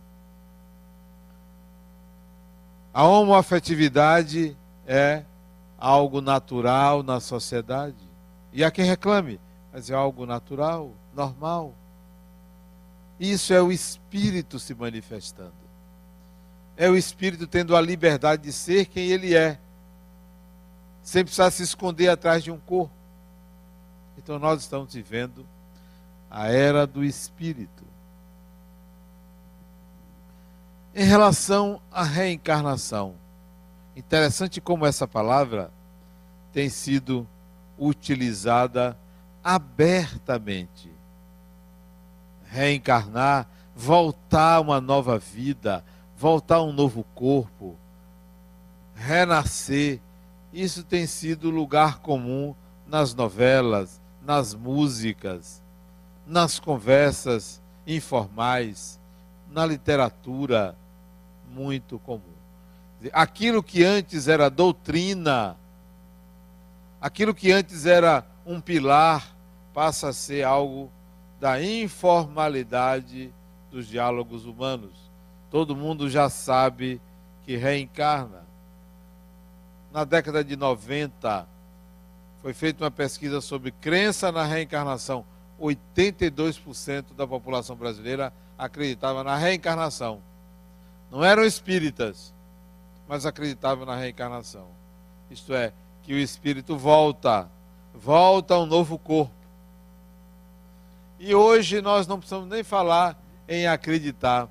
A 2.93 3.05
homoafetividade 3.05 4.57
é 4.87 5.25
algo 5.79 6.21
natural 6.21 7.03
na 7.03 7.21
sociedade. 7.21 7.97
E 8.53 8.65
há 8.65 8.71
quem 8.71 8.85
reclame, 8.85 9.39
mas 9.73 9.91
é 9.91 9.95
algo 9.95 10.25
natural, 10.25 10.91
normal. 11.15 11.75
Isso 13.19 13.53
é 13.53 13.63
o 13.63 13.73
Espírito 13.73 14.59
se 14.59 14.75
manifestando. 14.75 15.55
É 16.77 16.89
o 16.91 16.97
Espírito 16.97 17.47
tendo 17.47 17.75
a 17.75 17.81
liberdade 17.81 18.43
de 18.43 18.53
ser 18.53 18.87
quem 18.87 19.09
ele 19.09 19.35
é, 19.35 19.59
sem 21.03 21.25
precisar 21.25 21.51
se 21.51 21.63
esconder 21.63 22.09
atrás 22.09 22.43
de 22.45 22.51
um 22.51 22.59
corpo. 22.59 22.95
Então 24.19 24.39
nós 24.39 24.61
estamos 24.61 24.93
vivendo 24.93 25.47
a 26.31 26.49
era 26.49 26.87
do 26.87 27.03
Espírito. 27.05 27.85
Em 30.95 31.05
relação 31.05 31.81
à 31.93 32.03
reencarnação, 32.03 33.15
interessante 33.95 34.61
como 34.61 34.87
essa 34.87 35.07
palavra 35.07 35.71
tem 36.53 36.69
sido 36.69 37.27
utilizada 37.79 38.99
abertamente. 39.45 40.96
Reencarnar, 42.47 43.49
voltar 43.75 44.61
uma 44.61 44.81
nova 44.81 45.19
vida, 45.19 45.85
voltar 46.17 46.63
um 46.63 46.73
novo 46.73 47.05
corpo, 47.15 47.77
renascer. 48.95 50.01
Isso 50.53 50.83
tem 50.83 51.07
sido 51.07 51.51
lugar 51.51 51.99
comum 51.99 52.55
nas 52.87 53.15
novelas, 53.15 54.01
nas 54.25 54.55
músicas, 54.55 55.63
nas 56.27 56.59
conversas 56.59 57.61
informais, 57.87 58.99
na 59.51 59.67
literatura 59.67 60.77
muito 61.53 61.99
comum. 61.99 62.21
Aquilo 63.13 63.63
que 63.63 63.85
antes 63.85 64.27
era 64.27 64.49
doutrina, 64.49 65.57
aquilo 67.01 67.35
que 67.35 67.53
antes 67.53 67.87
era 67.87 68.27
um 68.45 68.61
pilar, 68.61 69.37
passa 69.73 70.09
a 70.09 70.13
ser 70.13 70.43
algo 70.45 70.91
da 71.41 71.63
informalidade 71.63 73.33
dos 73.71 73.87
diálogos 73.87 74.47
humanos. 74.47 74.93
Todo 75.51 75.77
mundo 75.77 76.09
já 76.09 76.29
sabe 76.29 77.01
que 77.45 77.57
reencarna. 77.57 78.45
Na 79.93 80.05
década 80.05 80.43
de 80.43 80.57
90, 80.57 81.47
foi 82.43 82.53
feita 82.53 82.85
uma 82.85 82.91
pesquisa 82.91 83.41
sobre 83.41 83.71
crença 83.71 84.31
na 84.31 84.45
reencarnação. 84.45 85.25
82% 85.61 87.15
da 87.17 87.27
população 87.27 87.77
brasileira 87.77 88.33
acreditava 88.59 89.25
na 89.25 89.37
reencarnação. 89.37 90.21
Não 91.11 91.25
eram 91.25 91.45
espíritas, 91.45 92.35
mas 93.09 93.25
acreditavam 93.25 93.87
na 93.87 93.97
reencarnação. 93.97 94.67
Isto 95.31 95.55
é, 95.55 95.73
que 96.03 96.13
o 96.13 96.19
espírito 96.19 96.77
volta, 96.77 97.49
volta 97.95 98.55
a 98.55 98.61
um 98.61 98.67
novo 98.67 98.99
corpo. 98.99 99.36
E 101.19 101.35
hoje 101.35 101.81
nós 101.81 102.07
não 102.07 102.19
precisamos 102.19 102.49
nem 102.49 102.63
falar 102.63 103.21
em 103.49 103.67
acreditar. 103.67 104.49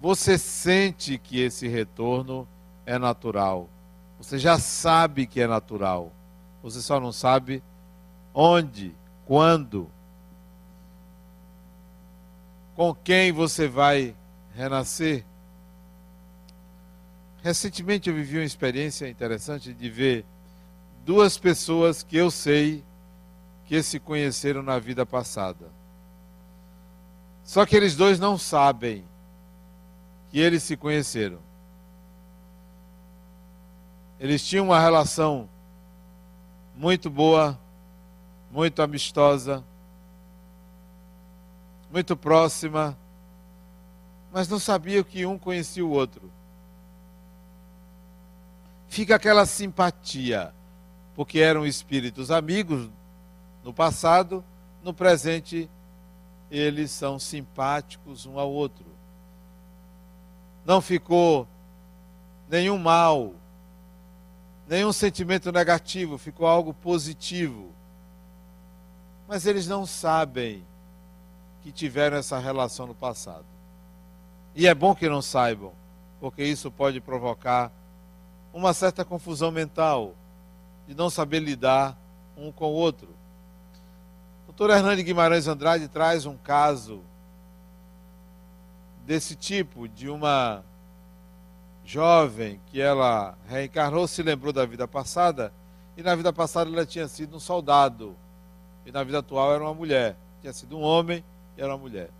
Você 0.00 0.36
sente 0.38 1.18
que 1.18 1.40
esse 1.40 1.68
retorno 1.68 2.46
é 2.84 2.98
natural. 2.98 3.68
Você 4.18 4.38
já 4.38 4.58
sabe 4.58 5.26
que 5.26 5.40
é 5.40 5.46
natural. 5.46 6.12
Você 6.62 6.80
só 6.80 6.98
não 6.98 7.12
sabe 7.12 7.62
onde, 8.34 8.94
quando, 9.26 9.90
com 12.74 12.94
quem 12.94 13.32
você 13.32 13.68
vai 13.68 14.14
renascer. 14.54 15.24
Recentemente 17.42 18.08
eu 18.08 18.14
vivi 18.14 18.38
uma 18.38 18.44
experiência 18.44 19.08
interessante 19.08 19.72
de 19.72 19.88
ver 19.88 20.24
duas 21.04 21.38
pessoas 21.38 22.02
que 22.02 22.16
eu 22.16 22.30
sei 22.30 22.84
que 23.66 23.82
se 23.82 24.00
conheceram 24.00 24.62
na 24.62 24.78
vida 24.78 25.06
passada. 25.06 25.77
Só 27.48 27.64
que 27.64 27.74
eles 27.74 27.96
dois 27.96 28.20
não 28.20 28.36
sabem 28.36 29.02
que 30.30 30.38
eles 30.38 30.62
se 30.62 30.76
conheceram. 30.76 31.38
Eles 34.20 34.46
tinham 34.46 34.66
uma 34.66 34.78
relação 34.78 35.48
muito 36.76 37.08
boa, 37.08 37.58
muito 38.50 38.82
amistosa, 38.82 39.64
muito 41.90 42.14
próxima, 42.14 42.94
mas 44.30 44.46
não 44.46 44.58
sabiam 44.58 45.02
que 45.02 45.24
um 45.24 45.38
conhecia 45.38 45.84
o 45.84 45.90
outro 45.90 46.30
fica 48.88 49.14
aquela 49.14 49.46
simpatia, 49.46 50.52
porque 51.14 51.38
eram 51.38 51.66
espíritos 51.66 52.30
amigos 52.30 52.90
no 53.62 53.72
passado, 53.72 54.42
no 54.82 54.92
presente 54.92 55.70
eles 56.50 56.90
são 56.90 57.18
simpáticos 57.18 58.26
um 58.26 58.38
ao 58.38 58.50
outro. 58.50 58.86
Não 60.64 60.80
ficou 60.80 61.46
nenhum 62.48 62.78
mal, 62.78 63.32
nenhum 64.66 64.92
sentimento 64.92 65.50
negativo, 65.52 66.18
ficou 66.18 66.46
algo 66.46 66.72
positivo. 66.74 67.72
Mas 69.26 69.46
eles 69.46 69.66
não 69.66 69.84
sabem 69.84 70.64
que 71.62 71.70
tiveram 71.70 72.16
essa 72.16 72.38
relação 72.38 72.86
no 72.86 72.94
passado. 72.94 73.44
E 74.54 74.66
é 74.66 74.74
bom 74.74 74.94
que 74.94 75.08
não 75.08 75.20
saibam, 75.20 75.72
porque 76.20 76.42
isso 76.42 76.70
pode 76.70 77.00
provocar 77.00 77.70
uma 78.52 78.72
certa 78.72 79.04
confusão 79.04 79.50
mental, 79.50 80.14
de 80.86 80.94
não 80.94 81.10
saber 81.10 81.40
lidar 81.40 81.96
um 82.36 82.50
com 82.50 82.66
o 82.66 82.74
outro. 82.74 83.17
Doutor 84.58 84.74
Hernani 84.74 85.04
Guimarães 85.04 85.46
Andrade 85.46 85.86
traz 85.86 86.26
um 86.26 86.36
caso 86.36 87.00
desse 89.06 89.36
tipo, 89.36 89.86
de 89.86 90.08
uma 90.08 90.64
jovem 91.84 92.60
que 92.66 92.80
ela 92.80 93.38
reencarnou, 93.46 94.08
se 94.08 94.20
lembrou 94.20 94.52
da 94.52 94.66
vida 94.66 94.88
passada, 94.88 95.52
e 95.96 96.02
na 96.02 96.12
vida 96.16 96.32
passada 96.32 96.68
ela 96.68 96.84
tinha 96.84 97.06
sido 97.06 97.36
um 97.36 97.38
soldado, 97.38 98.16
e 98.84 98.90
na 98.90 99.04
vida 99.04 99.20
atual 99.20 99.54
era 99.54 99.62
uma 99.62 99.72
mulher. 99.72 100.16
Tinha 100.40 100.52
sido 100.52 100.76
um 100.76 100.82
homem 100.82 101.22
e 101.56 101.62
era 101.62 101.70
uma 101.70 101.78
mulher. 101.78 102.10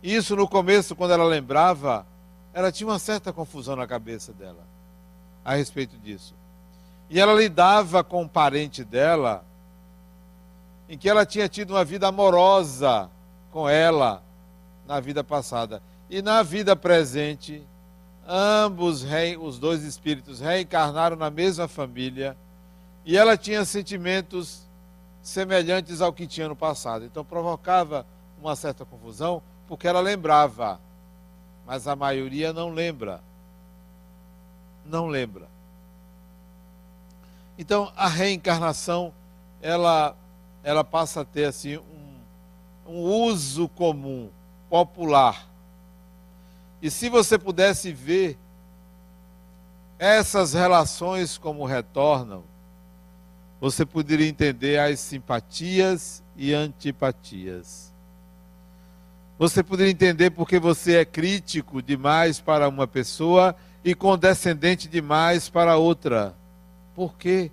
Isso 0.00 0.36
no 0.36 0.46
começo, 0.46 0.94
quando 0.94 1.14
ela 1.14 1.24
lembrava, 1.24 2.06
ela 2.54 2.70
tinha 2.70 2.86
uma 2.86 3.00
certa 3.00 3.32
confusão 3.32 3.74
na 3.74 3.88
cabeça 3.88 4.32
dela 4.32 4.64
a 5.44 5.56
respeito 5.56 5.98
disso. 5.98 6.32
E 7.10 7.18
ela 7.18 7.34
lidava 7.34 8.04
com 8.04 8.22
um 8.22 8.28
parente 8.28 8.84
dela, 8.84 9.44
em 10.88 10.96
que 10.96 11.08
ela 11.08 11.26
tinha 11.26 11.48
tido 11.48 11.70
uma 11.70 11.84
vida 11.84 12.08
amorosa 12.08 13.10
com 13.50 13.68
ela 13.68 14.22
na 14.86 15.00
vida 15.00 15.24
passada. 15.24 15.82
E 16.08 16.22
na 16.22 16.42
vida 16.42 16.76
presente, 16.76 17.66
ambos, 18.26 19.04
os 19.40 19.58
dois 19.58 19.82
espíritos, 19.82 20.40
reencarnaram 20.40 21.16
na 21.16 21.30
mesma 21.30 21.66
família. 21.66 22.36
E 23.04 23.16
ela 23.16 23.36
tinha 23.36 23.64
sentimentos 23.64 24.66
semelhantes 25.22 26.00
ao 26.00 26.12
que 26.12 26.26
tinha 26.26 26.48
no 26.48 26.56
passado. 26.56 27.04
Então 27.04 27.24
provocava 27.24 28.06
uma 28.40 28.54
certa 28.54 28.84
confusão, 28.84 29.42
porque 29.66 29.88
ela 29.88 30.00
lembrava, 30.00 30.80
mas 31.66 31.88
a 31.88 31.96
maioria 31.96 32.52
não 32.52 32.70
lembra 32.70 33.20
não 34.88 35.08
lembra. 35.08 35.48
Então, 37.58 37.92
a 37.96 38.08
reencarnação, 38.08 39.12
ela, 39.62 40.14
ela 40.66 40.82
passa 40.82 41.20
a 41.20 41.24
ter 41.24 41.44
assim 41.44 41.76
um, 41.76 42.18
um 42.88 42.98
uso 42.98 43.68
comum. 43.68 44.28
popular. 44.68 45.48
E 46.82 46.90
se 46.90 47.08
você 47.08 47.38
pudesse 47.38 47.92
ver 47.92 48.36
essas 49.96 50.54
relações 50.54 51.38
como 51.38 51.64
retornam, 51.64 52.42
você 53.60 53.86
poderia 53.86 54.26
entender 54.26 54.80
as 54.80 54.98
simpatias 54.98 56.20
e 56.36 56.52
antipatias. 56.52 57.94
Você 59.38 59.62
poderia 59.62 59.92
entender 59.92 60.30
porque 60.30 60.58
você 60.58 60.96
é 60.96 61.04
crítico 61.04 61.80
demais 61.80 62.40
para 62.40 62.68
uma 62.68 62.88
pessoa 62.88 63.54
e 63.84 63.94
condescendente 63.94 64.88
demais 64.88 65.48
para 65.48 65.76
outra. 65.76 66.34
Por 66.92 67.16
quê? 67.16 67.52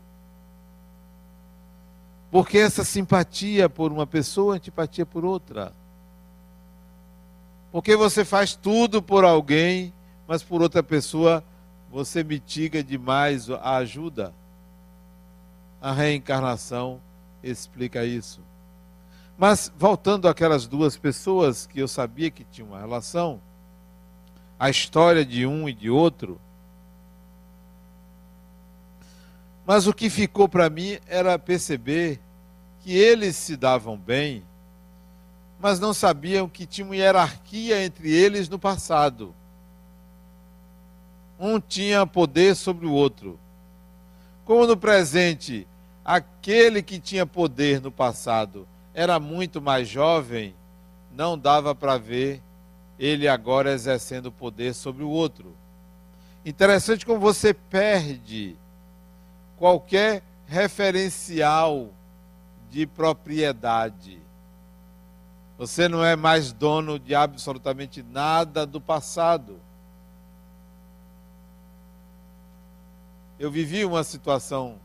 Porque 2.33 2.57
essa 2.57 2.83
simpatia 2.83 3.69
por 3.69 3.91
uma 3.91 4.07
pessoa, 4.07 4.55
antipatia 4.55 5.05
por 5.05 5.23
outra. 5.23 5.71
Porque 7.71 7.95
você 7.95 8.25
faz 8.25 8.55
tudo 8.55 9.03
por 9.03 9.23
alguém, 9.23 9.93
mas 10.27 10.41
por 10.41 10.59
outra 10.59 10.81
pessoa 10.81 11.43
você 11.91 12.23
mitiga 12.23 12.83
demais 12.83 13.51
a 13.51 13.75
ajuda. 13.75 14.33
A 15.79 15.91
reencarnação 15.91 16.99
explica 17.43 18.03
isso. 18.03 18.41
Mas 19.37 19.71
voltando 19.77 20.27
àquelas 20.27 20.65
duas 20.65 20.97
pessoas 20.97 21.67
que 21.67 21.77
eu 21.77 21.87
sabia 21.87 22.31
que 22.31 22.43
tinham 22.45 22.69
uma 22.69 22.79
relação, 22.79 23.39
a 24.57 24.71
história 24.71 25.23
de 25.23 25.45
um 25.45 25.69
e 25.69 25.73
de 25.73 25.87
outro. 25.87 26.41
Mas 29.65 29.87
o 29.87 29.93
que 29.93 30.09
ficou 30.09 30.49
para 30.49 30.69
mim 30.69 30.97
era 31.07 31.39
perceber 31.39 32.19
que 32.81 32.93
eles 32.95 33.35
se 33.35 33.55
davam 33.55 33.97
bem, 33.97 34.43
mas 35.59 35.79
não 35.79 35.93
sabiam 35.93 36.49
que 36.49 36.65
tinha 36.65 36.85
uma 36.85 36.95
hierarquia 36.95 37.83
entre 37.83 38.11
eles 38.11 38.49
no 38.49 38.59
passado. 38.59 39.33
Um 41.39 41.59
tinha 41.59 42.05
poder 42.05 42.55
sobre 42.55 42.85
o 42.85 42.91
outro. 42.91 43.39
Como 44.43 44.67
no 44.67 44.75
presente, 44.75 45.65
aquele 46.03 46.83
que 46.83 46.99
tinha 46.99 47.25
poder 47.25 47.79
no 47.79 47.91
passado 47.91 48.67
era 48.93 49.19
muito 49.19 49.61
mais 49.61 49.87
jovem, 49.87 50.53
não 51.15 51.37
dava 51.37 51.73
para 51.73 51.97
ver 51.97 52.41
ele 52.99 53.27
agora 53.27 53.71
exercendo 53.71 54.31
poder 54.31 54.73
sobre 54.73 55.03
o 55.03 55.09
outro. 55.09 55.55
Interessante 56.45 57.05
como 57.05 57.19
você 57.19 57.53
perde 57.53 58.57
qualquer 59.63 60.21
referencial 60.45 61.87
de 62.69 62.85
propriedade. 62.85 64.19
Você 65.57 65.87
não 65.87 66.03
é 66.03 66.17
mais 66.17 66.51
dono 66.51 66.99
de 66.99 67.15
absolutamente 67.15 68.03
nada 68.03 68.65
do 68.65 68.81
passado. 68.81 69.57
Eu 73.39 73.49
vivi 73.49 73.85
uma 73.85 74.03
situação 74.03 74.75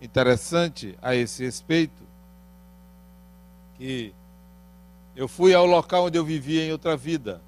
interessante 0.00 0.98
a 1.00 1.14
esse 1.14 1.44
respeito, 1.44 2.02
que 3.78 4.12
eu 5.14 5.28
fui 5.28 5.54
ao 5.54 5.64
local 5.64 6.06
onde 6.06 6.18
eu 6.18 6.24
vivia 6.24 6.64
em 6.64 6.72
outra 6.72 6.96
vida. 6.96 7.40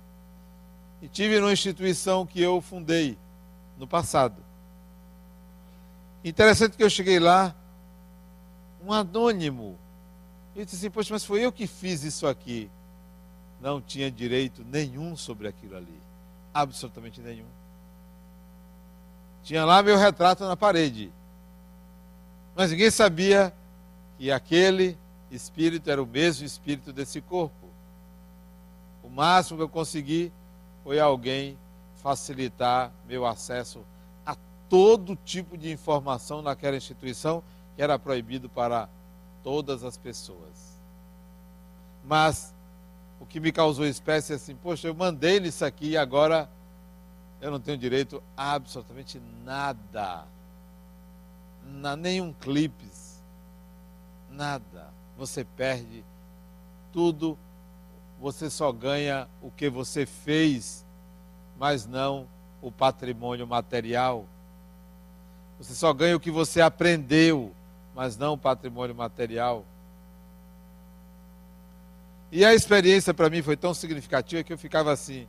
E 1.02 1.08
tive 1.08 1.40
numa 1.40 1.52
instituição 1.52 2.24
que 2.24 2.40
eu 2.40 2.60
fundei 2.60 3.18
no 3.76 3.88
passado. 3.88 4.43
Interessante 6.24 6.74
que 6.74 6.82
eu 6.82 6.88
cheguei 6.88 7.18
lá, 7.18 7.54
um 8.82 8.90
anônimo. 8.90 9.78
E 10.56 10.64
disse 10.64 10.76
assim: 10.76 10.90
Poxa, 10.90 11.12
mas 11.12 11.24
foi 11.24 11.44
eu 11.44 11.52
que 11.52 11.66
fiz 11.66 12.02
isso 12.02 12.26
aqui. 12.26 12.70
Não 13.60 13.80
tinha 13.80 14.10
direito 14.10 14.64
nenhum 14.64 15.16
sobre 15.16 15.46
aquilo 15.46 15.76
ali. 15.76 16.00
Absolutamente 16.52 17.20
nenhum. 17.20 17.46
Tinha 19.42 19.66
lá 19.66 19.82
meu 19.82 19.98
retrato 19.98 20.44
na 20.44 20.56
parede. 20.56 21.12
Mas 22.56 22.70
ninguém 22.70 22.90
sabia 22.90 23.52
que 24.16 24.30
aquele 24.30 24.96
espírito 25.30 25.90
era 25.90 26.02
o 26.02 26.06
mesmo 26.06 26.46
espírito 26.46 26.92
desse 26.92 27.20
corpo. 27.20 27.68
O 29.02 29.10
máximo 29.10 29.58
que 29.58 29.64
eu 29.64 29.68
consegui 29.68 30.32
foi 30.82 30.98
alguém 31.00 31.58
facilitar 31.96 32.90
meu 33.06 33.26
acesso 33.26 33.84
todo 34.74 35.14
tipo 35.14 35.56
de 35.56 35.70
informação 35.70 36.42
naquela 36.42 36.76
instituição 36.76 37.44
que 37.76 37.82
era 37.82 37.96
proibido 37.96 38.48
para 38.48 38.88
todas 39.40 39.84
as 39.84 39.96
pessoas. 39.96 40.80
Mas 42.04 42.52
o 43.20 43.24
que 43.24 43.38
me 43.38 43.52
causou 43.52 43.86
espécie 43.86 44.32
é 44.32 44.34
assim, 44.34 44.56
poxa, 44.56 44.88
eu 44.88 44.94
mandei 44.94 45.38
nisso 45.38 45.64
aqui 45.64 45.90
e 45.90 45.96
agora 45.96 46.50
eu 47.40 47.52
não 47.52 47.60
tenho 47.60 47.78
direito 47.78 48.20
a 48.36 48.54
absolutamente 48.54 49.22
nada. 49.44 50.24
Na, 51.64 51.94
nenhum 51.94 52.32
clipes. 52.32 53.22
Nada 54.28 54.92
você 55.16 55.44
perde 55.44 56.04
tudo, 56.92 57.38
você 58.20 58.50
só 58.50 58.72
ganha 58.72 59.28
o 59.40 59.52
que 59.52 59.70
você 59.70 60.04
fez, 60.04 60.84
mas 61.56 61.86
não 61.86 62.26
o 62.60 62.72
patrimônio 62.72 63.46
material. 63.46 64.26
Você 65.58 65.74
só 65.74 65.92
ganha 65.92 66.16
o 66.16 66.20
que 66.20 66.30
você 66.30 66.60
aprendeu, 66.60 67.52
mas 67.94 68.16
não 68.16 68.34
o 68.34 68.38
patrimônio 68.38 68.94
material. 68.94 69.64
E 72.30 72.44
a 72.44 72.54
experiência 72.54 73.14
para 73.14 73.30
mim 73.30 73.42
foi 73.42 73.56
tão 73.56 73.72
significativa 73.72 74.42
que 74.42 74.52
eu 74.52 74.58
ficava 74.58 74.92
assim: 74.92 75.26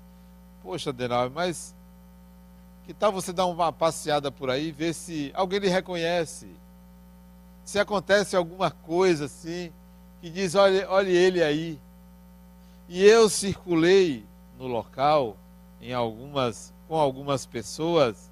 Poxa, 0.63 0.91
Denal, 0.91 1.29
mas 1.29 1.75
que 2.85 2.93
tal 2.93 3.11
você 3.11 3.31
dar 3.31 3.45
uma 3.45 3.71
passeada 3.71 4.31
por 4.31 4.49
aí 4.49 4.67
e 4.67 4.71
ver 4.71 4.93
se 4.93 5.31
alguém 5.35 5.59
lhe 5.59 5.69
reconhece? 5.69 6.47
se 7.65 7.79
acontece 7.79 8.35
alguma 8.35 8.69
coisa 8.69 9.25
assim, 9.25 9.73
que 10.21 10.29
diz: 10.29 10.53
olha, 10.53 10.88
olha 10.89 11.09
ele 11.09 11.43
aí. 11.43 11.79
E 12.88 13.03
eu 13.03 13.27
circulei 13.27 14.23
no 14.59 14.67
local 14.67 15.35
em 15.81 15.91
algumas, 15.91 16.71
com 16.88 16.95
algumas 16.95 17.45
pessoas 17.47 18.29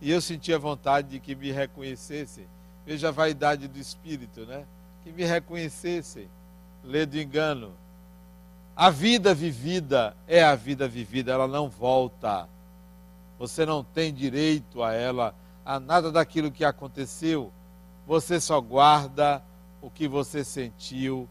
e 0.00 0.10
eu 0.10 0.20
sentia 0.20 0.58
vontade 0.58 1.08
de 1.08 1.20
que 1.20 1.34
me 1.34 1.50
reconhecessem. 1.50 2.46
Veja 2.84 3.08
a 3.08 3.12
vaidade 3.12 3.66
do 3.66 3.78
espírito, 3.78 4.46
né? 4.46 4.64
Que 5.02 5.12
me 5.12 5.24
reconhecessem. 5.24 6.28
Lê 6.84 7.04
do 7.04 7.18
engano. 7.18 7.72
A 8.76 8.90
vida 8.90 9.34
vivida 9.34 10.16
é 10.28 10.44
a 10.44 10.54
vida 10.54 10.86
vivida, 10.86 11.32
ela 11.32 11.48
não 11.48 11.68
volta. 11.68 12.48
Você 13.38 13.66
não 13.66 13.82
tem 13.82 14.12
direito 14.12 14.82
a 14.82 14.92
ela, 14.92 15.34
a 15.64 15.80
nada 15.80 16.12
daquilo 16.12 16.52
que 16.52 16.64
aconteceu 16.64 17.52
você 18.06 18.40
só 18.40 18.60
guarda 18.60 19.42
o 19.82 19.90
que 19.90 20.06
você 20.06 20.44
sentiu, 20.44 21.28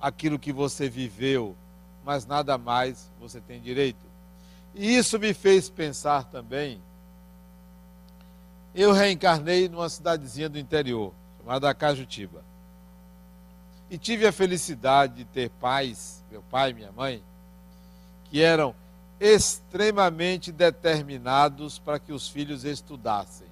aquilo 0.00 0.38
que 0.38 0.52
você 0.52 0.88
viveu, 0.88 1.56
mas 2.04 2.26
nada 2.26 2.58
mais 2.58 3.10
você 3.18 3.40
tem 3.40 3.60
direito. 3.60 4.06
E 4.74 4.96
isso 4.96 5.18
me 5.18 5.32
fez 5.32 5.70
pensar 5.70 6.24
também. 6.24 6.80
Eu 8.74 8.92
reencarnei 8.92 9.68
numa 9.68 9.88
cidadezinha 9.88 10.48
do 10.48 10.58
interior, 10.58 11.12
chamada 11.38 11.74
Cajutiba. 11.74 12.44
E 13.90 13.96
tive 13.96 14.26
a 14.26 14.32
felicidade 14.32 15.14
de 15.14 15.24
ter 15.24 15.50
pais, 15.50 16.22
meu 16.30 16.42
pai 16.42 16.70
e 16.70 16.74
minha 16.74 16.92
mãe, 16.92 17.22
que 18.24 18.42
eram 18.42 18.74
extremamente 19.18 20.52
determinados 20.52 21.78
para 21.78 21.98
que 21.98 22.12
os 22.12 22.28
filhos 22.28 22.64
estudassem. 22.64 23.48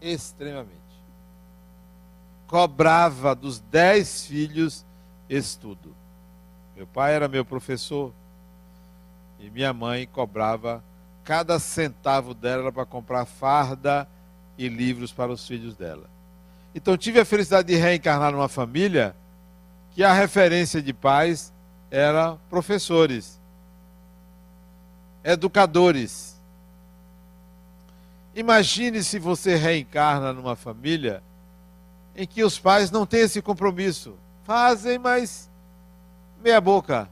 Extremamente 0.00 0.86
cobrava 2.46 3.34
dos 3.34 3.58
dez 3.58 4.24
filhos 4.26 4.84
estudo. 5.28 5.94
Meu 6.76 6.86
pai 6.86 7.14
era 7.14 7.28
meu 7.28 7.44
professor 7.44 8.12
e 9.38 9.50
minha 9.50 9.72
mãe 9.72 10.06
cobrava 10.06 10.82
cada 11.24 11.58
centavo 11.58 12.32
dela 12.32 12.70
para 12.70 12.86
comprar 12.86 13.24
farda 13.24 14.08
e 14.58 14.68
livros 14.68 15.12
para 15.12 15.32
os 15.32 15.46
filhos 15.46 15.76
dela. 15.76 16.08
Então 16.74 16.96
tive 16.96 17.18
a 17.18 17.24
felicidade 17.24 17.68
de 17.68 17.76
reencarnar 17.76 18.32
numa 18.32 18.48
família 18.48 19.16
que 19.92 20.04
a 20.04 20.12
referência 20.12 20.82
de 20.82 20.92
pais 20.92 21.50
era 21.90 22.36
professores, 22.50 23.40
educadores. 25.24 26.36
Imagine 28.34 29.02
se 29.02 29.18
você 29.18 29.56
reencarna 29.56 30.34
numa 30.34 30.54
família 30.54 31.22
em 32.14 32.26
que 32.26 32.44
os 32.44 32.58
pais 32.58 32.90
não 32.90 33.06
têm 33.06 33.20
esse 33.20 33.40
compromisso. 33.40 34.14
Fazem, 34.44 34.98
mas 34.98 35.50
meia 36.42 36.60
boca. 36.60 37.08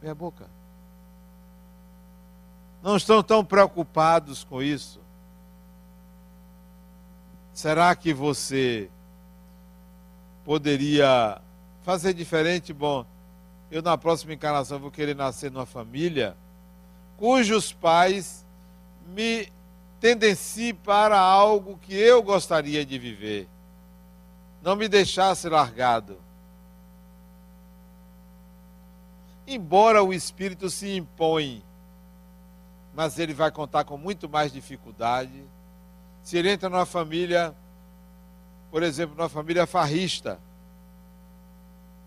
Meia 0.00 0.14
boca. 0.14 0.46
Não 2.82 2.96
estão 2.96 3.22
tão 3.22 3.44
preocupados 3.44 4.44
com 4.44 4.62
isso. 4.62 5.01
Será 7.52 7.94
que 7.94 8.12
você 8.12 8.90
poderia 10.44 11.40
fazer 11.82 12.14
diferente? 12.14 12.72
Bom, 12.72 13.04
eu 13.70 13.82
na 13.82 13.96
próxima 13.98 14.32
encarnação 14.32 14.78
vou 14.78 14.90
querer 14.90 15.14
nascer 15.14 15.50
numa 15.50 15.66
família 15.66 16.36
cujos 17.22 17.72
pais 17.72 18.44
me 19.14 19.48
tendenciem 20.00 20.74
para 20.74 21.16
algo 21.20 21.78
que 21.78 21.94
eu 21.94 22.20
gostaria 22.20 22.84
de 22.84 22.98
viver. 22.98 23.48
Não 24.60 24.74
me 24.74 24.88
deixasse 24.88 25.48
largado. 25.48 26.18
Embora 29.46 30.02
o 30.02 30.12
espírito 30.12 30.68
se 30.68 30.96
impõe, 30.96 31.62
mas 32.92 33.20
ele 33.20 33.32
vai 33.32 33.52
contar 33.52 33.84
com 33.84 33.96
muito 33.96 34.28
mais 34.28 34.52
dificuldade. 34.52 35.44
Se 36.22 36.36
ele 36.38 36.50
entra 36.50 36.68
numa 36.68 36.86
família, 36.86 37.54
por 38.70 38.82
exemplo, 38.82 39.16
numa 39.16 39.28
família 39.28 39.66
farrista, 39.66 40.38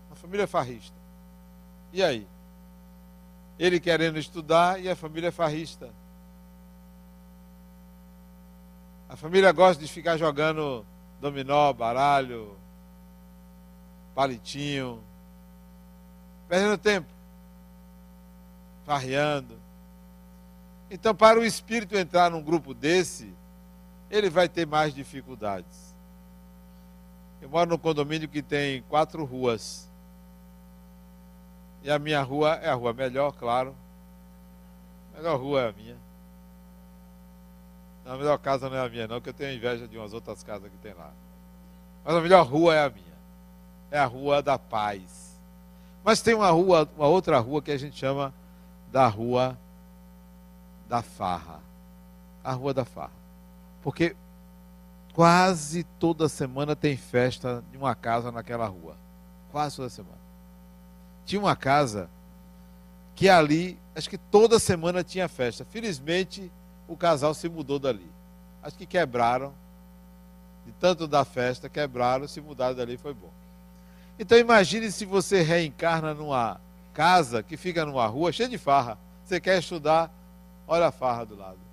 uma 0.08 0.16
família 0.16 0.46
farrista. 0.46 0.96
E 1.92 2.02
aí? 2.02 2.26
Ele 3.58 3.78
querendo 3.78 4.18
estudar 4.18 4.80
e 4.80 4.88
a 4.88 4.96
família 4.96 5.30
farrista. 5.30 5.90
A 9.08 9.16
família 9.16 9.52
gosta 9.52 9.82
de 9.82 9.88
ficar 9.88 10.16
jogando 10.16 10.84
dominó, 11.20 11.72
baralho, 11.72 12.56
palitinho, 14.14 15.02
perdendo 16.48 16.78
tempo, 16.78 17.08
farreando. 18.84 19.58
Então, 20.90 21.14
para 21.14 21.38
o 21.38 21.44
espírito 21.44 21.96
entrar 21.96 22.30
num 22.30 22.42
grupo 22.42 22.72
desse, 22.72 23.32
ele 24.10 24.30
vai 24.30 24.48
ter 24.48 24.66
mais 24.66 24.94
dificuldades. 24.94 25.94
Eu 27.40 27.48
moro 27.48 27.70
num 27.70 27.78
condomínio 27.78 28.28
que 28.28 28.42
tem 28.42 28.82
quatro 28.82 29.24
ruas. 29.24 29.88
E 31.82 31.90
a 31.90 31.98
minha 31.98 32.22
rua 32.22 32.54
é 32.54 32.68
a 32.68 32.74
rua 32.74 32.92
melhor, 32.92 33.32
claro. 33.32 33.74
A 35.14 35.18
melhor 35.18 35.38
rua 35.38 35.62
é 35.62 35.68
a 35.68 35.72
minha. 35.72 35.96
A 38.04 38.16
melhor 38.16 38.38
casa 38.38 38.70
não 38.70 38.76
é 38.76 38.86
a 38.86 38.88
minha, 38.88 39.08
não, 39.08 39.20
que 39.20 39.28
eu 39.28 39.34
tenho 39.34 39.56
inveja 39.56 39.86
de 39.88 39.98
umas 39.98 40.12
outras 40.12 40.42
casas 40.42 40.70
que 40.70 40.78
tem 40.78 40.94
lá. 40.94 41.10
Mas 42.04 42.14
a 42.14 42.20
melhor 42.20 42.46
rua 42.46 42.74
é 42.74 42.84
a 42.84 42.90
minha. 42.90 43.06
É 43.90 43.98
a 43.98 44.06
rua 44.06 44.40
da 44.40 44.58
paz. 44.58 45.36
Mas 46.04 46.22
tem 46.22 46.34
uma 46.34 46.50
rua, 46.50 46.88
uma 46.96 47.08
outra 47.08 47.38
rua 47.40 47.60
que 47.60 47.72
a 47.72 47.76
gente 47.76 47.96
chama 47.96 48.32
da 48.92 49.08
rua 49.08 49.58
da 50.88 51.02
farra. 51.02 51.60
A 52.44 52.52
rua 52.52 52.72
da 52.72 52.84
farra. 52.84 53.25
Porque 53.86 54.16
quase 55.14 55.84
toda 55.84 56.28
semana 56.28 56.74
tem 56.74 56.96
festa 56.96 57.62
de 57.70 57.78
uma 57.78 57.94
casa 57.94 58.32
naquela 58.32 58.66
rua. 58.66 58.96
Quase 59.52 59.76
toda 59.76 59.88
semana 59.88 60.26
tinha 61.24 61.40
uma 61.40 61.54
casa 61.54 62.10
que 63.14 63.28
ali, 63.28 63.78
acho 63.94 64.10
que 64.10 64.18
toda 64.18 64.58
semana 64.58 65.04
tinha 65.04 65.28
festa. 65.28 65.64
Felizmente, 65.64 66.50
o 66.88 66.96
casal 66.96 67.32
se 67.32 67.48
mudou 67.48 67.78
dali. 67.78 68.10
Acho 68.60 68.76
que 68.76 68.86
quebraram, 68.86 69.54
de 70.66 70.72
tanto 70.72 71.06
da 71.06 71.24
festa, 71.24 71.68
quebraram, 71.68 72.26
se 72.26 72.40
mudaram 72.40 72.74
dali, 72.74 72.96
foi 72.96 73.14
bom. 73.14 73.30
Então 74.18 74.36
imagine 74.36 74.90
se 74.90 75.04
você 75.04 75.42
reencarna 75.42 76.12
numa 76.12 76.60
casa 76.92 77.40
que 77.40 77.56
fica 77.56 77.86
numa 77.86 78.06
rua 78.08 78.32
cheia 78.32 78.48
de 78.48 78.58
farra. 78.58 78.98
Você 79.24 79.38
quer 79.40 79.60
estudar, 79.60 80.10
olha 80.66 80.88
a 80.88 80.92
farra 80.92 81.24
do 81.24 81.36
lado. 81.36 81.65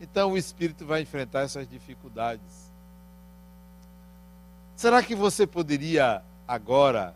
Então 0.00 0.32
o 0.32 0.38
espírito 0.38 0.86
vai 0.86 1.02
enfrentar 1.02 1.42
essas 1.42 1.68
dificuldades. 1.68 2.70
Será 4.76 5.02
que 5.02 5.14
você 5.14 5.46
poderia 5.46 6.22
agora 6.46 7.14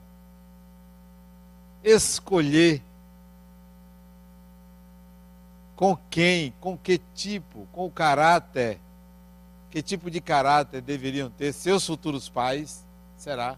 escolher 1.85 2.83
com 5.77 5.97
quem, 6.11 6.53
com 6.61 6.77
que 6.77 6.99
tipo, 7.15 7.67
com 7.73 7.87
o 7.87 7.91
caráter, 7.91 8.81
que 9.71 9.83
tipo 9.83 10.11
de 10.11 10.21
caráter 10.21 10.81
deveriam 10.81 11.31
ter 11.31 11.53
seus 11.53 11.87
futuros 11.87 12.29
pais? 12.29 12.85
Será? 13.17 13.57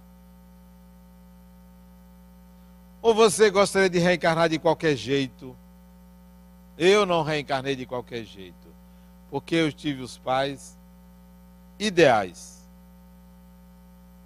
Ou 3.02 3.14
você 3.14 3.50
gostaria 3.50 3.90
de 3.90 3.98
reencarnar 3.98 4.48
de 4.48 4.58
qualquer 4.58 4.96
jeito? 4.96 5.54
Eu 6.78 7.04
não 7.04 7.22
reencarnei 7.22 7.76
de 7.76 7.84
qualquer 7.84 8.24
jeito, 8.24 8.63
porque 9.34 9.56
eu 9.56 9.72
tive 9.72 10.00
os 10.00 10.16
pais 10.16 10.78
ideais. 11.76 12.64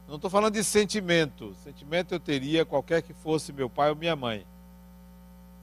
Não 0.07 0.17
estou 0.17 0.31
falando 0.31 0.53
de 0.53 0.63
sentimento. 0.63 1.57
Sentimento 1.65 2.13
eu 2.13 2.21
teria 2.21 2.67
qualquer 2.67 3.01
que 3.01 3.15
fosse 3.15 3.51
meu 3.51 3.71
pai 3.71 3.89
ou 3.89 3.97
minha 3.97 4.15
mãe. 4.15 4.47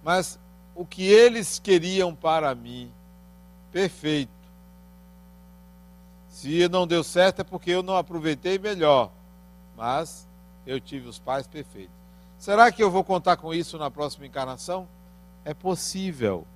Mas 0.03 0.39
o 0.73 0.83
que 0.83 1.03
eles 1.03 1.59
queriam 1.59 2.15
para 2.15 2.55
mim, 2.55 2.91
perfeito. 3.71 4.31
Se 6.27 6.67
não 6.67 6.87
deu 6.87 7.03
certo 7.03 7.41
é 7.41 7.43
porque 7.43 7.69
eu 7.69 7.83
não 7.83 7.97
aproveitei 7.97 8.57
melhor. 8.57 9.11
Mas 9.77 10.27
eu 10.65 10.79
tive 10.79 11.07
os 11.07 11.19
pais 11.19 11.45
perfeitos. 11.45 11.93
Será 12.39 12.71
que 12.71 12.81
eu 12.81 12.89
vou 12.89 13.03
contar 13.03 13.37
com 13.37 13.53
isso 13.53 13.77
na 13.77 13.91
próxima 13.91 14.25
encarnação? 14.25 14.87
É 15.43 15.53
possível. 15.53 16.47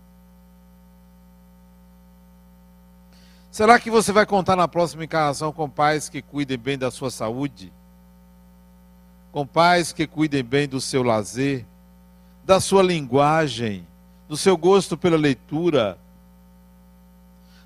Será 3.52 3.80
que 3.80 3.90
você 3.90 4.12
vai 4.12 4.26
contar 4.26 4.56
na 4.56 4.68
próxima 4.68 5.04
encarnação 5.04 5.52
com 5.52 5.70
pais 5.70 6.08
que 6.08 6.22
cuidem 6.22 6.58
bem 6.58 6.78
da 6.78 6.92
sua 6.92 7.10
saúde? 7.10 7.74
com 9.32 9.46
pais 9.46 9.94
que 9.94 10.08
cuidem 10.08 10.44
bem 10.44 10.68
do 10.68 10.82
seu 10.82 11.04
lazer, 11.04 11.66
da 12.44 12.60
sua 12.60 12.82
linguagem, 12.82 13.88
do 14.28 14.36
seu 14.36 14.58
gosto 14.58 14.98
pela 14.98 15.18
leitura, 15.18 15.98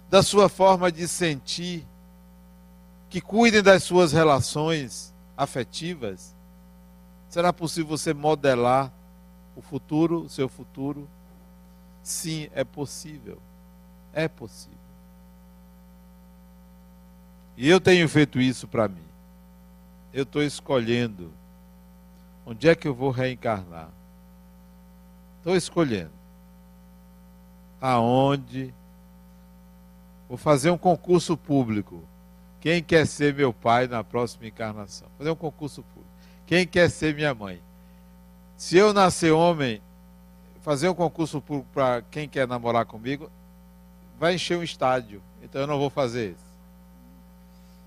da 0.09 0.21
sua 0.21 0.49
forma 0.49 0.91
de 0.91 1.07
sentir, 1.07 1.85
que 3.09 3.21
cuidem 3.21 3.63
das 3.63 3.83
suas 3.83 4.11
relações 4.11 5.13
afetivas. 5.37 6.35
Será 7.29 7.53
possível 7.53 7.97
você 7.97 8.13
modelar 8.13 8.91
o 9.55 9.61
futuro, 9.61 10.23
o 10.23 10.29
seu 10.29 10.49
futuro? 10.49 11.07
Sim, 12.01 12.49
é 12.53 12.63
possível. 12.63 13.39
É 14.13 14.27
possível. 14.27 14.72
E 17.55 17.69
eu 17.69 17.79
tenho 17.79 18.07
feito 18.09 18.39
isso 18.39 18.67
para 18.67 18.87
mim. 18.87 19.03
Eu 20.13 20.23
estou 20.23 20.43
escolhendo 20.43 21.31
Onde 22.45 22.67
é 22.67 22.75
que 22.75 22.87
eu 22.87 22.93
vou 22.93 23.09
reencarnar? 23.09 23.89
Estou 25.37 25.55
escolhendo. 25.55 26.11
Aonde? 27.79 28.73
Vou 30.27 30.37
fazer 30.37 30.69
um 30.69 30.77
concurso 30.77 31.37
público. 31.37 32.03
Quem 32.59 32.81
quer 32.81 33.05
ser 33.05 33.33
meu 33.33 33.53
pai 33.53 33.87
na 33.87 34.03
próxima 34.03 34.47
encarnação? 34.47 35.07
Fazer 35.17 35.29
um 35.29 35.35
concurso 35.35 35.83
público. 35.83 36.09
Quem 36.45 36.67
quer 36.67 36.89
ser 36.89 37.15
minha 37.15 37.33
mãe? 37.33 37.61
Se 38.57 38.77
eu 38.77 38.93
nascer 38.93 39.31
homem, 39.31 39.81
fazer 40.61 40.89
um 40.89 40.93
concurso 40.93 41.41
público 41.41 41.69
para 41.73 42.01
quem 42.03 42.27
quer 42.27 42.47
namorar 42.47 42.85
comigo, 42.85 43.29
vai 44.19 44.35
encher 44.35 44.57
um 44.57 44.63
estádio. 44.63 45.21
Então 45.41 45.61
eu 45.61 45.67
não 45.67 45.77
vou 45.77 45.89
fazer 45.89 46.31
isso. 46.31 46.52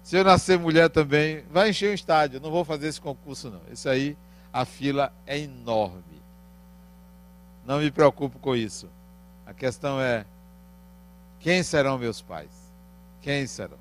Se 0.06 0.16
eu 0.16 0.22
nascer 0.22 0.56
mulher 0.56 0.88
também, 0.88 1.42
vai 1.50 1.70
encher 1.70 1.90
um 1.90 1.92
estádio. 1.92 2.36
Eu 2.36 2.40
não 2.40 2.52
vou 2.52 2.64
fazer 2.64 2.86
esse 2.86 3.00
concurso, 3.00 3.50
não. 3.50 3.60
Isso 3.72 3.88
aí 3.88 4.16
a 4.52 4.64
fila 4.64 5.12
é 5.26 5.36
enorme. 5.36 6.22
Não 7.66 7.80
me 7.80 7.90
preocupo 7.90 8.38
com 8.38 8.54
isso. 8.54 8.88
A 9.44 9.52
questão 9.52 10.00
é: 10.00 10.24
quem 11.40 11.60
serão 11.60 11.98
meus 11.98 12.22
pais? 12.22 12.52
Quem 13.20 13.48
serão? 13.48 13.80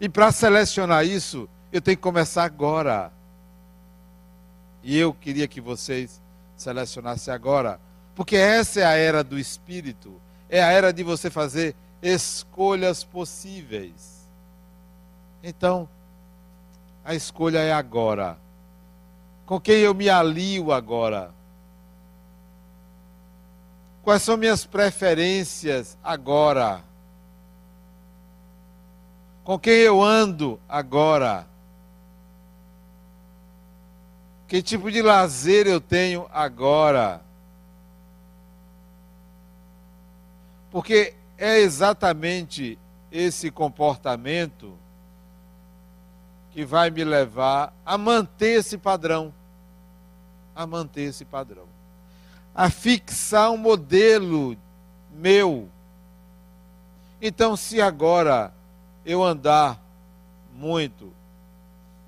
E 0.00 0.08
para 0.08 0.30
selecionar 0.30 1.04
isso, 1.04 1.48
eu 1.72 1.82
tenho 1.82 1.96
que 1.96 2.02
começar 2.04 2.44
agora. 2.44 3.10
E 4.84 4.96
eu 4.96 5.12
queria 5.12 5.48
que 5.48 5.60
vocês 5.60 6.22
selecionassem 6.56 7.34
agora, 7.34 7.80
porque 8.14 8.36
essa 8.36 8.78
é 8.78 8.84
a 8.84 8.94
era 8.94 9.24
do 9.24 9.36
espírito, 9.36 10.22
é 10.48 10.62
a 10.62 10.70
era 10.70 10.92
de 10.92 11.02
você 11.02 11.28
fazer 11.28 11.74
escolhas 12.02 13.04
possíveis. 13.04 14.28
Então, 15.42 15.88
a 17.04 17.14
escolha 17.14 17.60
é 17.60 17.72
agora. 17.72 18.36
Com 19.46 19.60
quem 19.60 19.78
eu 19.78 19.94
me 19.94 20.08
alio 20.08 20.72
agora? 20.72 21.32
Quais 24.02 24.22
são 24.22 24.36
minhas 24.36 24.66
preferências 24.66 25.96
agora? 26.02 26.82
Com 29.44 29.58
quem 29.58 29.74
eu 29.74 30.02
ando 30.02 30.58
agora? 30.68 31.46
Que 34.48 34.60
tipo 34.60 34.90
de 34.90 35.00
lazer 35.00 35.66
eu 35.66 35.80
tenho 35.80 36.28
agora? 36.32 37.20
Porque 40.70 41.14
é 41.44 41.58
exatamente 41.58 42.78
esse 43.10 43.50
comportamento 43.50 44.78
que 46.52 46.64
vai 46.64 46.88
me 46.88 47.02
levar 47.02 47.74
a 47.84 47.98
manter 47.98 48.60
esse 48.60 48.78
padrão. 48.78 49.34
a 50.54 50.66
manter 50.66 51.08
esse 51.08 51.24
padrão, 51.24 51.64
a 52.54 52.70
fixar 52.70 53.50
um 53.50 53.56
modelo 53.56 54.56
meu. 55.10 55.68
Então, 57.20 57.56
se 57.56 57.80
agora 57.80 58.52
eu 59.04 59.24
andar 59.24 59.80
muito, 60.54 61.12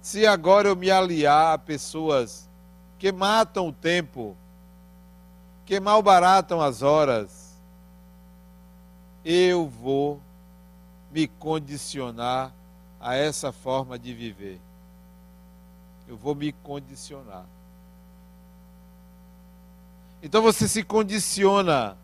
se 0.00 0.26
agora 0.26 0.68
eu 0.68 0.76
me 0.76 0.90
aliar 0.90 1.54
a 1.54 1.58
pessoas 1.58 2.48
que 2.98 3.10
matam 3.10 3.68
o 3.68 3.72
tempo, 3.72 4.36
que 5.64 5.80
malbaratam 5.80 6.60
as 6.60 6.82
horas, 6.82 7.43
eu 9.24 9.66
vou 9.66 10.20
me 11.10 11.26
condicionar 11.26 12.52
a 13.00 13.14
essa 13.14 13.52
forma 13.52 13.98
de 13.98 14.12
viver. 14.12 14.60
Eu 16.06 16.16
vou 16.16 16.34
me 16.34 16.52
condicionar. 16.52 17.46
Então 20.22 20.42
você 20.42 20.66
se 20.66 20.82
condiciona 20.82 21.96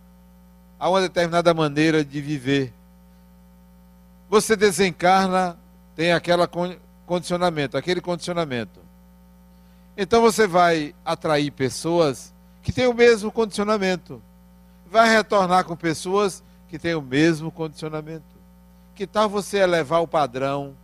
a 0.79 0.89
uma 0.89 1.01
determinada 1.01 1.53
maneira 1.53 2.05
de 2.05 2.21
viver. 2.21 2.73
Você 4.29 4.57
desencarna, 4.57 5.59
tem 5.97 6.13
aquele 6.13 6.47
condicionamento, 7.05 7.77
aquele 7.77 8.01
condicionamento. 8.01 8.81
Então 9.97 10.23
você 10.23 10.47
vai 10.47 10.95
atrair 11.05 11.51
pessoas 11.51 12.33
que 12.63 12.73
têm 12.73 12.87
o 12.87 12.95
mesmo 12.95 13.33
condicionamento. 13.33 14.23
Vai 14.87 15.09
retornar 15.11 15.65
com 15.65 15.77
pessoas 15.77 16.43
que 16.71 16.79
têm 16.79 16.95
o 16.95 17.03
mesmo 17.03 17.51
condicionamento. 17.51 18.39
Que 18.95 19.05
tal 19.05 19.29
você 19.29 19.59
elevar 19.59 20.01
o 20.01 20.07
padrão 20.07 20.77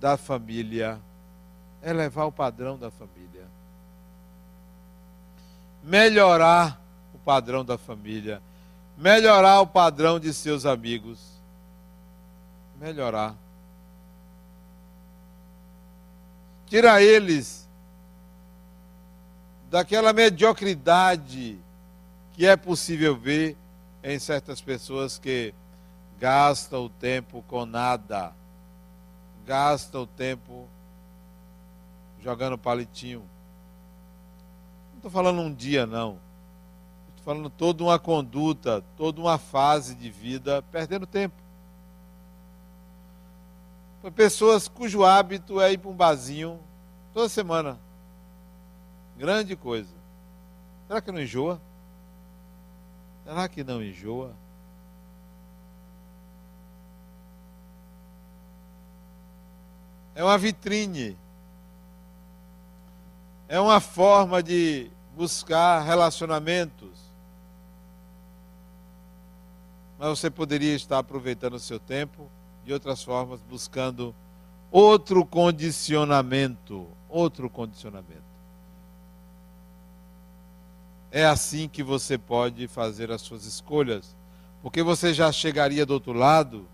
da 0.00 0.16
família? 0.16 1.00
Elevar 1.80 2.26
o 2.26 2.32
padrão 2.32 2.76
da 2.76 2.90
família. 2.90 3.46
Melhorar 5.80 6.80
o 7.14 7.18
padrão 7.18 7.64
da 7.64 7.78
família. 7.78 8.42
Melhorar 8.98 9.60
o 9.60 9.66
padrão 9.66 10.18
de 10.18 10.34
seus 10.34 10.66
amigos. 10.66 11.20
Melhorar. 12.80 13.36
Tirar 16.66 17.00
eles 17.00 17.68
daquela 19.70 20.12
mediocridade 20.12 21.60
que 22.32 22.44
é 22.44 22.56
possível 22.56 23.16
ver 23.16 23.56
em 24.02 24.18
certas 24.18 24.60
pessoas 24.60 25.18
que 25.18 25.54
gastam 26.18 26.84
o 26.84 26.88
tempo 26.88 27.42
com 27.48 27.64
nada, 27.64 28.32
gastam 29.46 30.02
o 30.02 30.06
tempo 30.06 30.68
jogando 32.20 32.58
palitinho. 32.58 33.20
Não 34.90 34.96
estou 34.96 35.10
falando 35.10 35.40
um 35.40 35.52
dia, 35.52 35.86
não. 35.86 36.18
Estou 37.10 37.24
falando 37.24 37.50
toda 37.50 37.84
uma 37.84 37.98
conduta, 37.98 38.84
toda 38.96 39.20
uma 39.20 39.38
fase 39.38 39.94
de 39.94 40.10
vida 40.10 40.62
perdendo 40.70 41.06
tempo. 41.06 41.42
Pessoas 44.16 44.66
cujo 44.66 45.04
hábito 45.04 45.60
é 45.60 45.72
ir 45.72 45.78
para 45.78 45.90
um 45.90 45.94
barzinho 45.94 46.58
toda 47.14 47.28
semana. 47.28 47.78
Grande 49.16 49.54
coisa. 49.54 49.94
Será 50.88 51.00
que 51.00 51.12
não 51.12 51.20
enjoa? 51.20 51.60
Será 53.24 53.48
que 53.48 53.62
não 53.62 53.82
enjoa? 53.82 54.34
É 60.14 60.22
uma 60.22 60.36
vitrine. 60.36 61.16
É 63.48 63.60
uma 63.60 63.80
forma 63.80 64.42
de 64.42 64.90
buscar 65.16 65.80
relacionamentos. 65.82 67.00
Mas 69.98 70.18
você 70.18 70.30
poderia 70.30 70.74
estar 70.74 70.98
aproveitando 70.98 71.54
o 71.54 71.60
seu 71.60 71.78
tempo 71.78 72.28
de 72.64 72.72
outras 72.72 73.02
formas, 73.02 73.40
buscando 73.42 74.14
outro 74.70 75.24
condicionamento. 75.24 76.88
Outro 77.08 77.48
condicionamento. 77.48 78.31
É 81.14 81.26
assim 81.26 81.68
que 81.68 81.82
você 81.82 82.16
pode 82.16 82.66
fazer 82.66 83.12
as 83.12 83.20
suas 83.20 83.44
escolhas, 83.44 84.16
porque 84.62 84.82
você 84.82 85.12
já 85.12 85.30
chegaria 85.30 85.84
do 85.84 85.92
outro 85.92 86.14
lado 86.14 86.66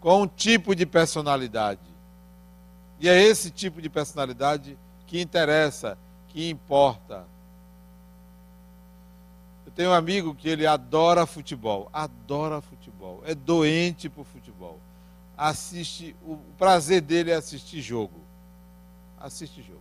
com 0.00 0.22
um 0.22 0.26
tipo 0.26 0.74
de 0.74 0.86
personalidade. 0.86 1.82
E 2.98 3.10
é 3.10 3.22
esse 3.22 3.50
tipo 3.50 3.82
de 3.82 3.90
personalidade 3.90 4.78
que 5.06 5.20
interessa, 5.20 5.98
que 6.28 6.48
importa. 6.48 7.26
Eu 9.66 9.72
tenho 9.72 9.90
um 9.90 9.94
amigo 9.94 10.34
que 10.34 10.48
ele 10.48 10.66
adora 10.66 11.26
futebol, 11.26 11.90
adora 11.92 12.62
futebol, 12.62 13.22
é 13.26 13.34
doente 13.34 14.08
por 14.08 14.24
futebol. 14.24 14.80
Assiste, 15.36 16.16
o 16.22 16.38
prazer 16.56 17.02
dele 17.02 17.32
é 17.32 17.34
assistir 17.34 17.82
jogo. 17.82 18.22
Assiste 19.18 19.62
jogo 19.62 19.79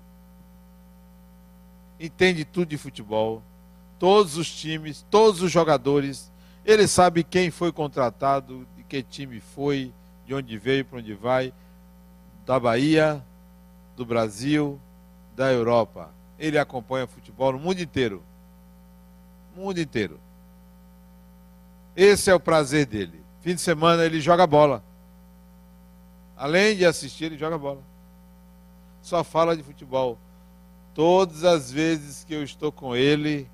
entende 2.00 2.46
tudo 2.46 2.70
de 2.70 2.78
futebol, 2.78 3.44
todos 3.98 4.38
os 4.38 4.50
times, 4.50 5.06
todos 5.10 5.42
os 5.42 5.52
jogadores. 5.52 6.32
Ele 6.66 6.88
sabe 6.88 7.24
quem 7.24 7.52
foi 7.52 7.72
contratado, 7.72 8.68
de 8.78 8.84
que 8.84 9.04
time 9.04 9.40
foi, 9.40 9.94
de 10.26 10.34
onde 10.34 10.58
veio, 10.58 10.86
para 10.86 11.00
onde 11.00 11.14
vai, 11.14 11.54
da 12.46 12.60
Bahia, 12.60 13.24
do 13.96 14.06
Brasil, 14.06 14.80
da 15.36 15.52
Europa. 15.52 16.12
Ele 16.38 16.58
acompanha 16.58 17.08
futebol 17.08 17.52
no 17.52 17.60
mundo 17.60 17.82
inteiro. 17.82 18.24
Mundo 19.56 19.80
inteiro. 19.80 20.20
Esse 21.96 22.32
é 22.32 22.36
o 22.36 22.40
prazer 22.40 22.86
dele. 22.86 23.22
Fim 23.42 23.56
de 23.56 23.62
semana 23.62 24.06
ele 24.06 24.22
joga 24.22 24.48
bola. 24.48 24.84
Além 26.38 26.78
de 26.78 26.86
assistir, 26.86 27.26
ele 27.26 27.38
joga 27.38 27.58
bola. 27.58 27.82
Só 29.02 29.24
fala 29.24 29.56
de 29.58 29.64
futebol. 29.64 30.18
Todas 31.00 31.46
as 31.46 31.72
vezes 31.72 32.26
que 32.26 32.34
eu 32.34 32.44
estou 32.44 32.74
com 32.74 32.94
ele, 32.94 33.50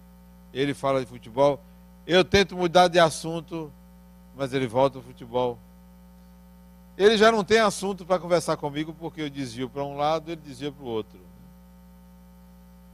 ele 0.52 0.74
fala 0.74 1.00
de 1.00 1.06
futebol. 1.06 1.62
Eu 2.08 2.26
tento 2.26 2.58
mudar 2.58 2.88
de 2.88 2.98
assunto, 2.98 3.72
mas 4.36 4.52
ele 4.52 4.66
volta 4.66 4.98
ao 4.98 5.04
futebol. 5.04 5.60
Ele 6.98 7.16
já 7.16 7.32
não 7.32 7.44
tem 7.44 7.60
assunto 7.60 8.04
para 8.04 8.18
conversar 8.18 8.58
comigo, 8.58 8.96
porque 8.96 9.22
eu 9.22 9.30
desvio 9.30 9.70
para 9.70 9.84
um 9.84 9.96
lado, 9.96 10.32
ele 10.32 10.42
desvia 10.42 10.72
para 10.72 10.84
o 10.84 10.88
outro. 10.88 11.20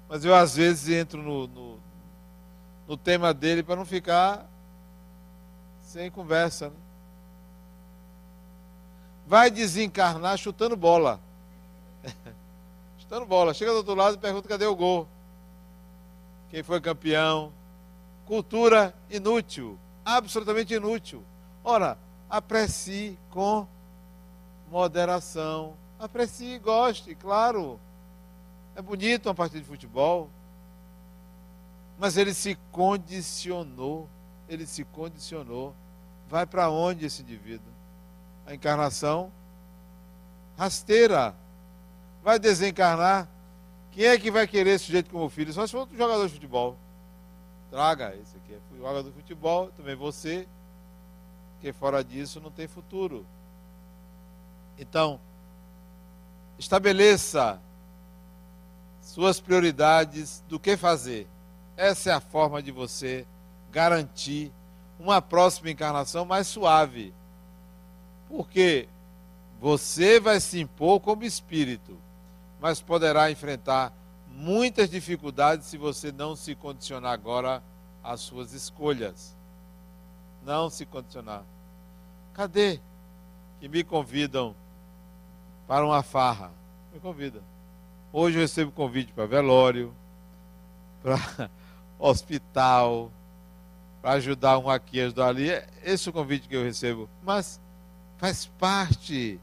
Mas 0.10 0.26
eu, 0.26 0.36
às 0.36 0.58
vezes, 0.58 0.90
entro 0.90 1.24
no, 1.24 1.48
no, 1.48 1.80
no 2.90 2.98
tema 2.98 3.34
dele 3.34 3.64
para 3.64 3.78
não 3.78 3.86
ficar 3.86 4.46
sem 5.82 6.12
conversa. 6.12 6.68
Né? 6.68 6.76
Vai 9.26 9.50
desencarnar 9.50 10.38
chutando 10.38 10.76
bola. 10.76 11.22
chutando 13.12 13.26
bola. 13.26 13.54
Chega 13.54 13.72
do 13.72 13.78
outro 13.78 13.94
lado 13.94 14.16
e 14.16 14.18
pergunta 14.18 14.48
cadê 14.48 14.66
o 14.66 14.76
gol. 14.76 15.06
Quem 16.50 16.64
foi 16.64 16.80
campeão? 16.80 17.52
Cultura 18.26 18.96
inútil, 19.10 19.78
absolutamente 20.06 20.74
inútil. 20.74 21.22
Ora, 21.62 21.98
aprecie 22.30 23.20
com 23.30 23.68
moderação. 24.70 25.74
Aprecie 26.00 26.56
e 26.56 26.60
goste, 26.60 27.14
claro. 27.14 27.78
É 28.76 28.82
bonito 28.82 29.28
uma 29.28 29.36
partida 29.36 29.60
de 29.60 29.68
futebol. 29.68 30.30
Mas 32.00 32.16
ele 32.16 32.34
se 32.34 32.58
condicionou. 32.72 34.08
Ele 34.48 34.66
se 34.66 34.86
condicionou. 34.86 35.76
Vai 36.30 36.46
para 36.46 36.70
onde 36.70 37.06
esse 37.06 37.22
indivíduo? 37.22 37.72
A 38.46 38.54
encarnação 38.54 39.32
rasteira 40.58 41.36
vai 42.24 42.40
desencarnar, 42.40 43.28
quem 43.92 44.06
é 44.06 44.18
que 44.18 44.32
vai 44.32 44.48
querer 44.48 44.72
esse 44.72 44.86
sujeito 44.86 45.10
como 45.10 45.30
filho? 45.30 45.52
Só 45.52 45.66
se 45.66 45.72
for 45.72 45.80
outro 45.80 45.98
jogador 45.98 46.26
de 46.28 46.34
futebol. 46.34 46.78
Traga, 47.70 48.16
esse 48.16 48.38
aqui 48.38 48.54
é 48.54 48.78
jogador 48.78 49.04
de 49.04 49.12
futebol, 49.12 49.70
também 49.78 49.96
você, 49.96 50.48
que 51.60 51.72
fora 51.74 52.04
disso 52.04 52.40
não 52.40 52.52
tem 52.52 52.68
futuro. 52.68 53.26
Então, 54.78 55.20
estabeleça 56.58 57.62
suas 59.02 59.40
prioridades 59.40 60.44
do 60.48 60.60
que 60.60 60.78
fazer. 60.78 61.28
Essa 61.76 62.12
é 62.12 62.14
a 62.14 62.20
forma 62.20 62.62
de 62.62 62.72
você 62.72 63.26
garantir 63.72 64.52
uma 65.00 65.22
próxima 65.22 65.70
encarnação 65.70 66.26
mais 66.26 66.48
suave. 66.48 67.14
Porque 68.28 68.88
você 69.60 70.20
vai 70.20 70.40
se 70.40 70.60
impor 70.60 71.00
como 71.00 71.24
espírito 71.24 71.98
mas 72.62 72.80
poderá 72.80 73.32
enfrentar 73.32 73.92
muitas 74.28 74.88
dificuldades 74.88 75.66
se 75.66 75.78
você 75.78 76.12
não 76.12 76.36
se 76.36 76.54
condicionar 76.54 77.12
agora 77.12 77.62
às 78.04 78.22
suas 78.22 78.54
escolhas. 78.54 79.36
Não 80.46 80.70
se 80.70 80.86
condicionar. 80.86 81.44
Cadê 82.34 82.80
que 83.60 83.68
me 83.68 83.84
convidam 83.84 84.56
para 85.68 85.84
uma 85.84 86.04
farra? 86.04 86.52
Me 86.94 87.00
convida. 87.00 87.42
Hoje 88.14 88.38
eu 88.38 88.42
recebo 88.42 88.72
convite 88.72 89.12
para 89.12 89.26
velório, 89.26 89.94
para 91.02 91.50
hospital, 91.98 93.12
para 94.02 94.12
ajudar 94.14 94.60
um 94.60 94.70
aqui, 94.70 95.02
ajudar 95.02 95.30
ali. 95.30 95.50
É 95.50 95.68
esse 95.84 96.08
é 96.08 96.12
o 96.12 96.14
convite 96.14 96.48
que 96.48 96.56
eu 96.56 96.64
recebo. 96.64 97.10
Mas 97.24 97.60
faz 98.18 98.46
parte 98.60 99.40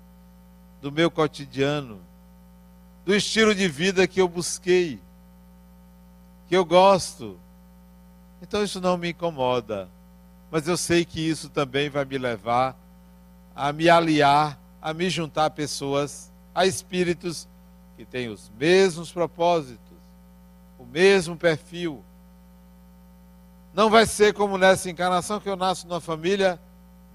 do 0.81 0.93
meu 0.93 1.11
cotidiano, 1.11 2.01
do 3.09 3.15
estilo 3.15 3.55
de 3.55 3.67
vida 3.67 4.07
que 4.07 4.21
eu 4.21 4.29
busquei, 4.29 5.01
que 6.47 6.55
eu 6.55 6.63
gosto. 6.63 7.41
Então 8.43 8.63
isso 8.63 8.83
não 8.83 8.99
me 8.99 9.09
incomoda. 9.13 9.89
Mas 10.51 10.69
eu 10.69 10.77
sei 10.77 11.07
que 11.07 11.19
isso 11.19 11.49
também 11.49 11.89
vai 11.89 12.05
me 12.05 12.19
levar 12.19 12.77
a 13.57 13.73
me 13.73 13.89
aliar, 13.89 14.61
a 14.83 14.93
me 14.93 15.09
juntar 15.09 15.47
a 15.47 15.51
pessoas, 15.51 16.31
a 16.55 16.67
espíritos 16.67 17.49
que 17.97 18.05
têm 18.05 18.29
os 18.29 18.53
mesmos 18.59 19.11
propósitos, 19.11 19.97
o 20.79 20.85
mesmo 20.85 21.35
perfil. 21.35 22.05
Não 23.73 23.89
vai 23.89 24.05
ser 24.05 24.35
como 24.35 24.59
nessa 24.59 24.91
encarnação 24.91 25.41
que 25.41 25.49
eu 25.49 25.57
nasço 25.57 25.89
numa 25.89 25.99
família 25.99 26.61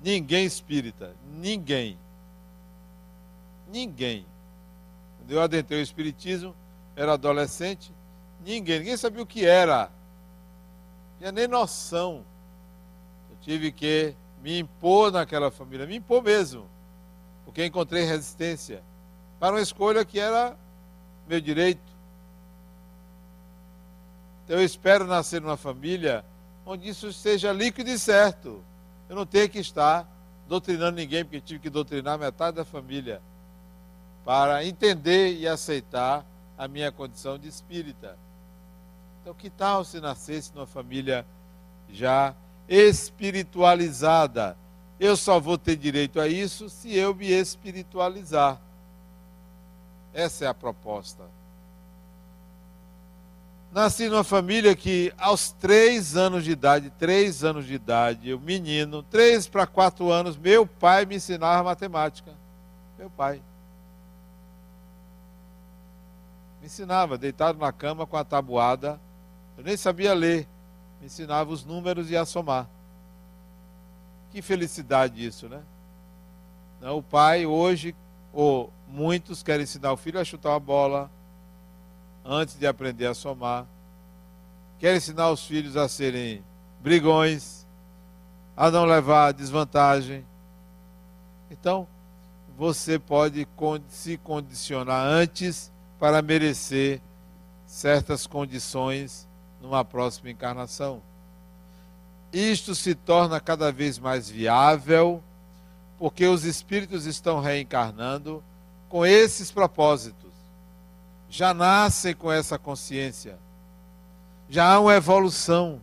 ninguém 0.01 0.43
espírita, 0.43 1.15
ninguém. 1.31 1.99
Ninguém. 3.71 4.32
Eu 5.33 5.41
adentrei 5.41 5.79
o 5.79 5.83
espiritismo, 5.83 6.55
era 6.95 7.13
adolescente, 7.13 7.93
ninguém, 8.45 8.79
ninguém 8.79 8.97
sabia 8.97 9.21
o 9.21 9.25
que 9.25 9.45
era. 9.45 9.89
Não 11.11 11.17
tinha 11.19 11.31
nem 11.31 11.47
noção 11.47 12.23
tive 13.43 13.71
que 13.71 14.15
me 14.41 14.57
impor 14.57 15.11
naquela 15.11 15.51
família, 15.51 15.85
me 15.85 15.97
impor 15.97 16.23
mesmo, 16.23 16.65
porque 17.45 17.65
encontrei 17.65 18.03
resistência 18.03 18.81
para 19.39 19.55
uma 19.55 19.61
escolha 19.61 20.05
que 20.05 20.19
era 20.19 20.57
meu 21.27 21.39
direito. 21.39 21.93
Então 24.43 24.57
eu 24.57 24.63
espero 24.63 25.05
nascer 25.05 25.41
numa 25.41 25.57
família 25.57 26.25
onde 26.65 26.87
isso 26.87 27.11
seja 27.11 27.51
líquido 27.51 27.89
e 27.89 27.99
certo. 27.99 28.63
Eu 29.09 29.15
não 29.15 29.25
tenho 29.25 29.49
que 29.49 29.59
estar 29.59 30.07
doutrinando 30.47 30.95
ninguém, 30.97 31.23
porque 31.23 31.41
tive 31.41 31.59
que 31.59 31.69
doutrinar 31.69 32.17
metade 32.17 32.57
da 32.57 32.65
família 32.65 33.21
para 34.23 34.65
entender 34.65 35.37
e 35.37 35.47
aceitar 35.47 36.25
a 36.57 36.67
minha 36.67 36.91
condição 36.91 37.37
de 37.37 37.47
espírita. 37.47 38.17
Então, 39.21 39.33
que 39.33 39.49
tal 39.49 39.83
se 39.83 39.99
nascesse 39.99 40.53
numa 40.53 40.67
família 40.67 41.25
já 41.89 42.35
espiritualizada. 42.67 44.57
Eu 44.99 45.17
só 45.17 45.39
vou 45.39 45.57
ter 45.57 45.75
direito 45.75 46.19
a 46.19 46.27
isso 46.27 46.69
se 46.69 46.95
eu 46.95 47.13
me 47.13 47.27
espiritualizar. 47.27 48.59
Essa 50.13 50.45
é 50.45 50.47
a 50.47 50.53
proposta. 50.53 51.23
Nasci 53.71 54.07
numa 54.07 54.23
família 54.23 54.75
que, 54.75 55.11
aos 55.17 55.51
três 55.51 56.15
anos 56.15 56.43
de 56.43 56.51
idade, 56.51 56.91
três 56.91 57.43
anos 57.43 57.65
de 57.65 57.73
idade, 57.73 58.31
o 58.31 58.39
menino, 58.39 59.01
três 59.01 59.47
para 59.47 59.65
quatro 59.65 60.11
anos, 60.11 60.37
meu 60.37 60.67
pai 60.67 61.05
me 61.07 61.15
ensinava 61.15 61.63
matemática. 61.63 62.31
Meu 62.99 63.09
pai. 63.09 63.41
Me 66.63 66.67
ensinava, 66.67 67.17
deitado 67.17 67.59
na 67.59 67.73
cama 67.73 68.07
com 68.07 68.15
a 68.15 68.23
tabuada. 68.23 68.97
Eu 69.57 69.65
nem 69.65 69.75
sabia 69.75 70.13
ler 70.13 70.47
me 71.01 71.07
ensinava 71.07 71.51
os 71.51 71.65
números 71.65 72.09
e 72.09 72.15
a 72.15 72.25
somar. 72.25 72.69
Que 74.31 74.41
felicidade 74.41 75.25
isso, 75.25 75.49
né? 75.49 75.61
O 76.81 77.03
pai 77.03 77.45
hoje, 77.45 77.93
ou 78.31 78.71
muitos 78.87 79.43
querem 79.43 79.63
ensinar 79.63 79.91
o 79.91 79.97
filho 79.97 80.17
a 80.17 80.23
chutar 80.23 80.51
uma 80.51 80.59
bola 80.61 81.11
antes 82.23 82.57
de 82.57 82.65
aprender 82.65 83.07
a 83.07 83.13
somar. 83.13 83.65
Querem 84.79 84.95
ensinar 84.95 85.31
os 85.31 85.45
filhos 85.45 85.75
a 85.75 85.89
serem 85.89 86.41
brigões, 86.79 87.67
a 88.55 88.71
não 88.71 88.85
levar 88.85 89.33
desvantagem. 89.33 90.25
Então, 91.51 91.85
você 92.57 92.97
pode 92.97 93.45
se 93.89 94.15
condicionar 94.15 95.05
antes 95.05 95.72
para 96.03 96.21
merecer 96.21 97.01
certas 97.65 98.27
condições 98.27 99.25
numa 99.61 99.85
próxima 99.85 100.29
encarnação. 100.29 101.01
Isto 102.33 102.75
se 102.75 102.93
torna 102.93 103.39
cada 103.39 103.71
vez 103.71 103.97
mais 103.97 104.29
viável, 104.29 105.23
porque 105.97 106.27
os 106.27 106.43
espíritos 106.43 107.05
estão 107.05 107.39
reencarnando 107.39 108.43
com 108.89 109.05
esses 109.05 109.49
propósitos. 109.49 110.33
Já 111.29 111.53
nascem 111.53 112.13
com 112.13 112.29
essa 112.29 112.59
consciência. 112.59 113.39
Já 114.49 114.73
há 114.73 114.81
uma 114.81 114.95
evolução. 114.95 115.79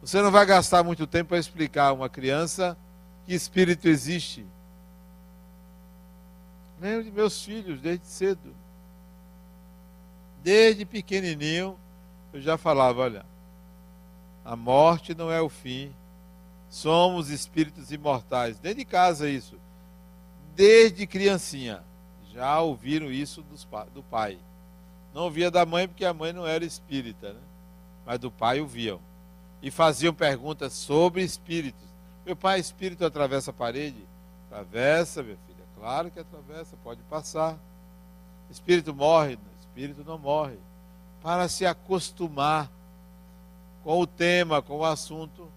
Você 0.00 0.22
não 0.22 0.30
vai 0.30 0.46
gastar 0.46 0.84
muito 0.84 1.08
tempo 1.08 1.30
para 1.30 1.38
explicar 1.38 1.86
a 1.86 1.92
uma 1.92 2.08
criança 2.08 2.78
que 3.26 3.34
espírito 3.34 3.88
existe. 3.88 4.46
De 6.80 7.10
meus 7.10 7.44
filhos 7.44 7.80
desde 7.80 8.06
cedo. 8.06 8.54
Desde 10.42 10.84
pequenininho, 10.84 11.78
eu 12.32 12.40
já 12.40 12.56
falava, 12.56 13.02
olha, 13.02 13.26
a 14.44 14.56
morte 14.56 15.14
não 15.14 15.30
é 15.30 15.40
o 15.40 15.48
fim, 15.48 15.92
somos 16.68 17.28
espíritos 17.28 17.90
imortais. 17.90 18.58
Dentro 18.58 18.78
de 18.78 18.84
casa 18.84 19.28
isso, 19.28 19.56
desde 20.54 21.06
criancinha, 21.06 21.82
já 22.32 22.60
ouviram 22.60 23.10
isso 23.10 23.44
do 23.94 24.02
pai. 24.02 24.38
Não 25.12 25.22
ouvia 25.22 25.50
da 25.50 25.66
mãe 25.66 25.88
porque 25.88 26.04
a 26.04 26.14
mãe 26.14 26.32
não 26.32 26.46
era 26.46 26.64
espírita, 26.64 27.32
né? 27.32 27.40
mas 28.06 28.18
do 28.18 28.30
pai 28.30 28.60
ouviam. 28.60 29.00
E 29.60 29.70
faziam 29.70 30.14
perguntas 30.14 30.72
sobre 30.72 31.22
espíritos. 31.22 31.86
Meu 32.24 32.36
pai, 32.36 32.60
espírito 32.60 33.04
atravessa 33.04 33.50
a 33.50 33.54
parede? 33.54 34.06
Atravessa, 34.46 35.22
minha 35.22 35.36
filha. 35.46 35.64
Claro 35.76 36.10
que 36.10 36.20
atravessa, 36.20 36.76
pode 36.82 37.02
passar. 37.02 37.58
Espírito 38.50 38.94
morre? 38.94 39.38
Espírito 39.80 40.04
não 40.04 40.18
morre 40.18 40.58
para 41.22 41.48
se 41.48 41.64
acostumar 41.64 42.70
com 43.82 43.98
o 43.98 44.06
tema, 44.06 44.60
com 44.60 44.76
o 44.76 44.84
assunto. 44.84 45.48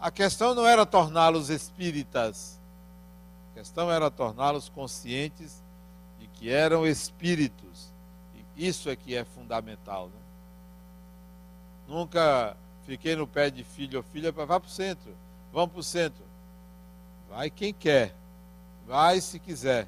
A 0.00 0.10
questão 0.10 0.54
não 0.54 0.66
era 0.66 0.86
torná-los 0.86 1.50
espíritas, 1.50 2.58
a 3.50 3.58
questão 3.58 3.90
era 3.90 4.10
torná-los 4.10 4.70
conscientes 4.70 5.62
de 6.18 6.28
que 6.28 6.48
eram 6.48 6.86
espíritos. 6.86 7.92
E 8.56 8.66
isso 8.66 8.88
é 8.88 8.96
que 8.96 9.14
é 9.14 9.22
fundamental. 9.22 10.06
Né? 10.06 10.20
Nunca 11.88 12.56
fiquei 12.86 13.14
no 13.16 13.26
pé 13.26 13.50
de 13.50 13.62
filho 13.64 13.98
ou 13.98 14.02
filha 14.02 14.32
para 14.32 14.46
vá 14.46 14.58
para 14.58 14.66
o 14.66 14.70
centro. 14.70 15.14
Vamos 15.52 15.72
para 15.72 15.80
o 15.80 15.84
centro. 15.84 16.24
Vai 17.28 17.50
quem 17.50 17.74
quer. 17.74 18.14
Vai 18.86 19.20
se 19.20 19.38
quiser. 19.38 19.86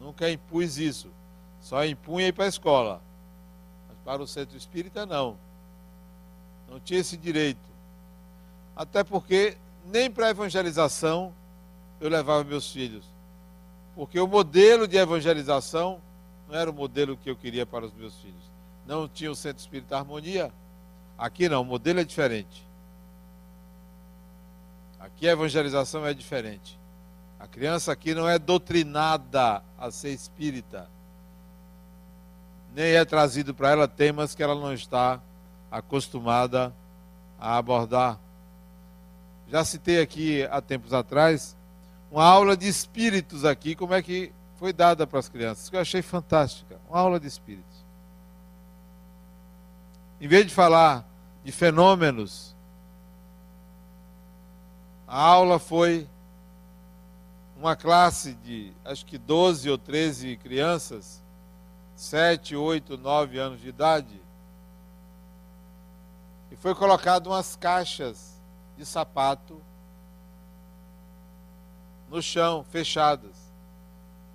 Nunca 0.00 0.28
impus 0.28 0.78
isso. 0.78 1.16
Só 1.68 1.84
impunha 1.84 2.28
ir 2.28 2.32
para 2.32 2.46
a 2.46 2.48
escola. 2.48 3.02
Para 4.02 4.22
o 4.22 4.26
centro 4.26 4.56
espírita, 4.56 5.04
não. 5.04 5.36
Não 6.66 6.80
tinha 6.80 6.98
esse 6.98 7.14
direito. 7.14 7.60
Até 8.74 9.04
porque 9.04 9.58
nem 9.84 10.10
para 10.10 10.28
a 10.28 10.30
evangelização 10.30 11.30
eu 12.00 12.08
levava 12.08 12.42
meus 12.42 12.72
filhos. 12.72 13.04
Porque 13.94 14.18
o 14.18 14.26
modelo 14.26 14.88
de 14.88 14.96
evangelização 14.96 16.00
não 16.48 16.56
era 16.56 16.70
o 16.70 16.72
modelo 16.72 17.18
que 17.18 17.28
eu 17.28 17.36
queria 17.36 17.66
para 17.66 17.84
os 17.84 17.92
meus 17.92 18.14
filhos. 18.14 18.50
Não 18.86 19.06
tinha 19.06 19.30
o 19.30 19.36
centro 19.36 19.60
espírita 19.60 19.98
harmonia. 19.98 20.50
Aqui 21.18 21.50
não, 21.50 21.60
o 21.60 21.66
modelo 21.66 22.00
é 22.00 22.04
diferente. 22.04 22.66
Aqui 24.98 25.28
a 25.28 25.32
evangelização 25.32 26.06
é 26.06 26.14
diferente. 26.14 26.78
A 27.38 27.46
criança 27.46 27.92
aqui 27.92 28.14
não 28.14 28.26
é 28.26 28.38
doutrinada 28.38 29.62
a 29.78 29.90
ser 29.90 30.14
espírita 30.14 30.88
nem 32.74 32.94
é 32.94 33.04
trazido 33.04 33.54
para 33.54 33.70
ela 33.70 33.88
temas 33.88 34.34
que 34.34 34.42
ela 34.42 34.54
não 34.54 34.72
está 34.72 35.20
acostumada 35.70 36.72
a 37.38 37.56
abordar. 37.56 38.18
Já 39.48 39.64
citei 39.64 40.00
aqui 40.00 40.44
há 40.50 40.60
tempos 40.60 40.92
atrás 40.92 41.56
uma 42.10 42.24
aula 42.24 42.56
de 42.56 42.66
espíritos 42.66 43.44
aqui, 43.44 43.74
como 43.74 43.94
é 43.94 44.02
que 44.02 44.32
foi 44.56 44.72
dada 44.72 45.06
para 45.06 45.18
as 45.18 45.28
crianças, 45.28 45.68
que 45.68 45.76
eu 45.76 45.80
achei 45.80 46.02
fantástica. 46.02 46.78
Uma 46.88 46.98
aula 46.98 47.20
de 47.20 47.26
espíritos. 47.26 47.84
Em 50.20 50.26
vez 50.26 50.46
de 50.46 50.54
falar 50.54 51.06
de 51.44 51.52
fenômenos, 51.52 52.56
a 55.06 55.20
aula 55.20 55.58
foi 55.58 56.08
uma 57.56 57.76
classe 57.76 58.34
de 58.34 58.72
acho 58.84 59.06
que 59.06 59.16
12 59.16 59.70
ou 59.70 59.78
13 59.78 60.36
crianças 60.36 61.22
sete, 61.98 62.54
oito, 62.54 62.96
nove 62.96 63.40
anos 63.40 63.60
de 63.60 63.68
idade, 63.68 64.22
e 66.48 66.54
foi 66.54 66.72
colocado 66.72 67.26
umas 67.26 67.56
caixas 67.56 68.40
de 68.76 68.86
sapato 68.86 69.60
no 72.08 72.22
chão, 72.22 72.64
fechadas. 72.70 73.36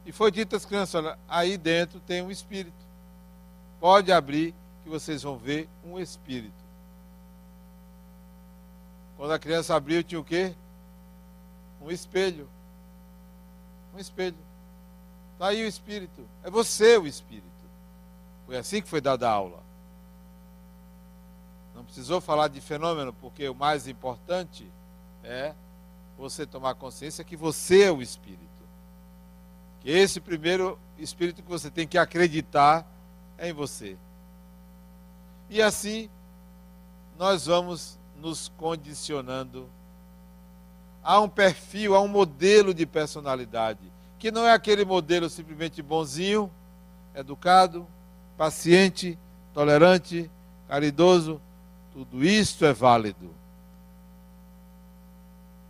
E 0.05 0.11
foi 0.11 0.29
dito 0.29 0.57
às 0.57 0.65
crianças: 0.65 0.95
olha, 0.95 1.17
aí 1.27 1.57
dentro 1.57 2.01
tem 2.01 2.21
um 2.21 2.29
espírito. 2.29 2.85
Pode 3.79 4.11
abrir 4.11 4.53
que 4.83 4.89
vocês 4.89 5.23
vão 5.23 5.37
ver 5.37 5.69
um 5.85 5.97
espírito. 5.97 6.53
Quando 9.15 9.31
a 9.31 9.39
criança 9.39 9.73
abriu, 9.73 10.03
tinha 10.03 10.19
o 10.19 10.23
quê? 10.23 10.53
Um 11.81 11.89
espelho. 11.89 12.49
Um 13.95 13.99
espelho. 13.99 14.37
Está 15.33 15.47
aí 15.47 15.63
o 15.63 15.67
espírito. 15.67 16.27
É 16.43 16.49
você 16.49 16.97
o 16.97 17.07
espírito. 17.07 17.52
Foi 18.53 18.59
assim 18.59 18.83
que 18.83 18.87
foi 18.87 19.01
dada 19.01 19.27
a 19.27 19.31
aula. 19.31 19.63
Não 21.73 21.83
precisou 21.83 22.21
falar 22.21 22.49
de 22.49 22.61
fenômeno, 22.61 23.11
porque 23.11 23.49
o 23.49 23.55
mais 23.55 23.87
importante 23.87 24.71
é 25.23 25.55
você 26.19 26.45
tomar 26.45 26.75
consciência 26.75 27.23
que 27.23 27.35
você 27.35 27.85
é 27.85 27.91
o 27.91 27.99
espírito. 27.99 28.43
Que 29.79 29.89
esse 29.89 30.21
primeiro 30.21 30.77
espírito 30.99 31.41
que 31.41 31.49
você 31.49 31.71
tem 31.71 31.87
que 31.87 31.97
acreditar 31.97 32.85
é 33.39 33.49
em 33.49 33.53
você. 33.53 33.97
E 35.49 35.59
assim 35.59 36.07
nós 37.17 37.47
vamos 37.47 37.97
nos 38.19 38.49
condicionando 38.49 39.67
a 41.01 41.19
um 41.19 41.27
perfil, 41.27 41.95
a 41.95 42.01
um 42.01 42.07
modelo 42.07 42.71
de 42.71 42.85
personalidade, 42.85 43.91
que 44.19 44.29
não 44.29 44.45
é 44.45 44.53
aquele 44.53 44.85
modelo 44.85 45.27
simplesmente 45.27 45.81
bonzinho, 45.81 46.51
educado, 47.15 47.87
paciente, 48.37 49.17
tolerante, 49.53 50.29
caridoso, 50.67 51.39
tudo 51.91 52.23
isso 52.23 52.65
é 52.65 52.73
válido. 52.73 53.29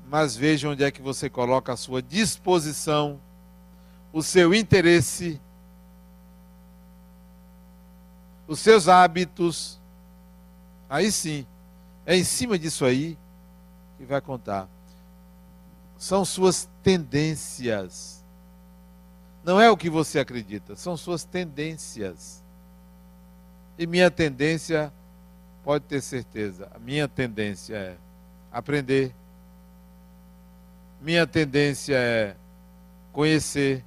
Mas 0.08 0.36
veja 0.36 0.70
onde 0.70 0.84
é 0.84 0.92
que 0.92 1.02
você 1.02 1.30
coloca 1.30 1.74
a 1.74 1.78
sua 1.78 2.02
disposição, 2.02 3.20
o 4.12 4.22
seu 4.22 4.54
interesse, 4.54 5.42
os 8.48 8.60
seus 8.60 8.88
hábitos. 8.88 9.80
Aí 10.90 11.12
sim, 11.12 11.46
é 12.06 12.16
em 12.16 12.24
cima 12.24 12.60
disso 12.60 12.86
aí 12.86 13.18
que 13.98 14.06
vai 14.06 14.22
contar. 14.22 14.68
São 15.98 16.24
suas 16.24 16.70
tendências. 16.84 18.24
Não 19.44 19.60
é 19.60 19.70
o 19.70 19.78
que 19.78 19.90
você 19.90 20.20
acredita, 20.20 20.76
são 20.76 20.96
suas 20.96 21.24
tendências. 21.24 22.43
E 23.78 23.88
minha 23.88 24.12
tendência, 24.12 24.92
pode 25.64 25.86
ter 25.86 26.02
certeza, 26.02 26.70
a 26.74 26.80
minha 26.80 27.08
tendência 27.08 27.76
é 27.76 27.96
aprender. 28.52 29.14
Minha 31.02 31.26
tendência 31.26 31.96
é 31.96 32.36
conhecer. 33.12 33.84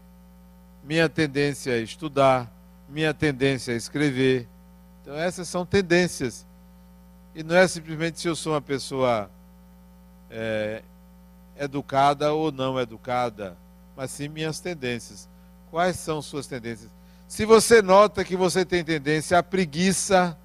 Minha 0.85 1.09
tendência 1.09 1.73
é 1.73 1.79
estudar. 1.79 2.53
Minha 2.89 3.15
tendência 3.15 3.73
é 3.73 3.77
escrever. 3.77 4.49
Então, 5.01 5.15
essas 5.15 5.49
são 5.49 5.65
tendências. 5.65 6.47
E 7.35 7.43
não 7.43 7.55
é 7.55 7.69
simplesmente 7.69 8.21
se 8.21 8.29
eu 8.29 8.35
sou 8.35 8.55
uma 8.55 8.61
pessoa 8.61 9.31
é, 10.31 10.83
educada 11.59 12.33
ou 12.33 12.51
não 12.51 12.79
educada, 12.81 13.57
mas 13.97 14.11
sim 14.11 14.29
minhas 14.29 14.61
tendências. 14.61 15.29
Quais 15.71 15.97
são 15.97 16.21
suas 16.21 16.47
tendências? 16.47 16.91
Se 17.29 17.45
você 17.45 17.83
nota 17.83 18.25
que 18.25 18.37
você 18.37 18.65
tem 18.65 18.85
tendência 18.85 19.39
à 19.39 19.43
preguiça, 19.43 20.39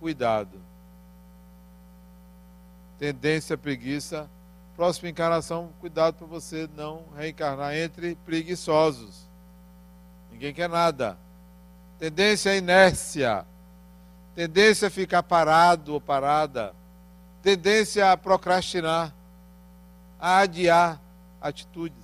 cuidado. 0.00 0.60
Tendência 2.98 3.54
à 3.54 3.58
preguiça, 3.58 4.28
próxima 4.76 5.08
encarnação, 5.08 5.70
cuidado 5.80 6.14
para 6.14 6.26
você 6.26 6.68
não 6.76 7.02
reencarnar 7.16 7.74
entre 7.74 8.14
preguiçosos. 8.24 9.28
Ninguém 10.32 10.54
quer 10.54 10.68
nada. 10.68 11.18
Tendência 11.98 12.52
à 12.52 12.56
inércia 12.56 13.46
tendência 14.34 14.88
a 14.88 14.90
ficar 14.90 15.22
parado 15.22 15.94
ou 15.94 16.00
parada, 16.00 16.74
tendência 17.42 18.10
a 18.10 18.16
procrastinar, 18.16 19.14
a 20.18 20.38
adiar 20.38 21.00
atitudes. 21.40 22.03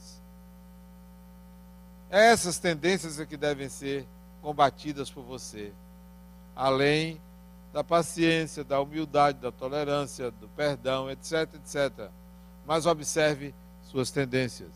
Essas 2.11 2.59
tendências 2.59 3.21
é 3.21 3.25
que 3.25 3.37
devem 3.37 3.69
ser 3.69 4.07
combatidas 4.43 5.11
por 5.11 5.23
você, 5.23 5.73
além 6.57 7.21
da 7.73 7.85
paciência, 7.85 8.65
da 8.65 8.81
humildade, 8.81 9.39
da 9.39 9.53
tolerância, 9.53 10.31
do 10.33 10.49
perdão, 10.49 11.09
etc, 11.11 11.49
etc. 11.55 12.11
Mas 12.67 12.85
observe 12.85 13.55
suas 13.85 14.11
tendências. 14.11 14.71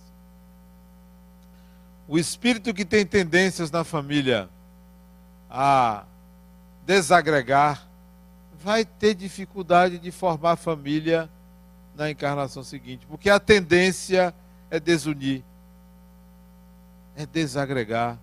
O 2.07 2.19
espírito 2.19 2.73
que 2.73 2.85
tem 2.85 3.05
tendências 3.05 3.71
na 3.71 3.83
família 3.83 4.49
a 5.51 6.05
desagregar, 6.85 7.89
vai 8.61 8.85
ter 8.85 9.15
dificuldade 9.15 9.99
de 9.99 10.11
formar 10.11 10.57
família 10.57 11.31
na 11.95 12.11
encarnação 12.11 12.65
seguinte, 12.65 13.07
porque 13.07 13.31
a 13.31 13.39
tendência 13.39 14.35
é 14.71 14.81
desunir, 14.81 15.45
é 17.17 17.27
desagregar, 17.27 18.19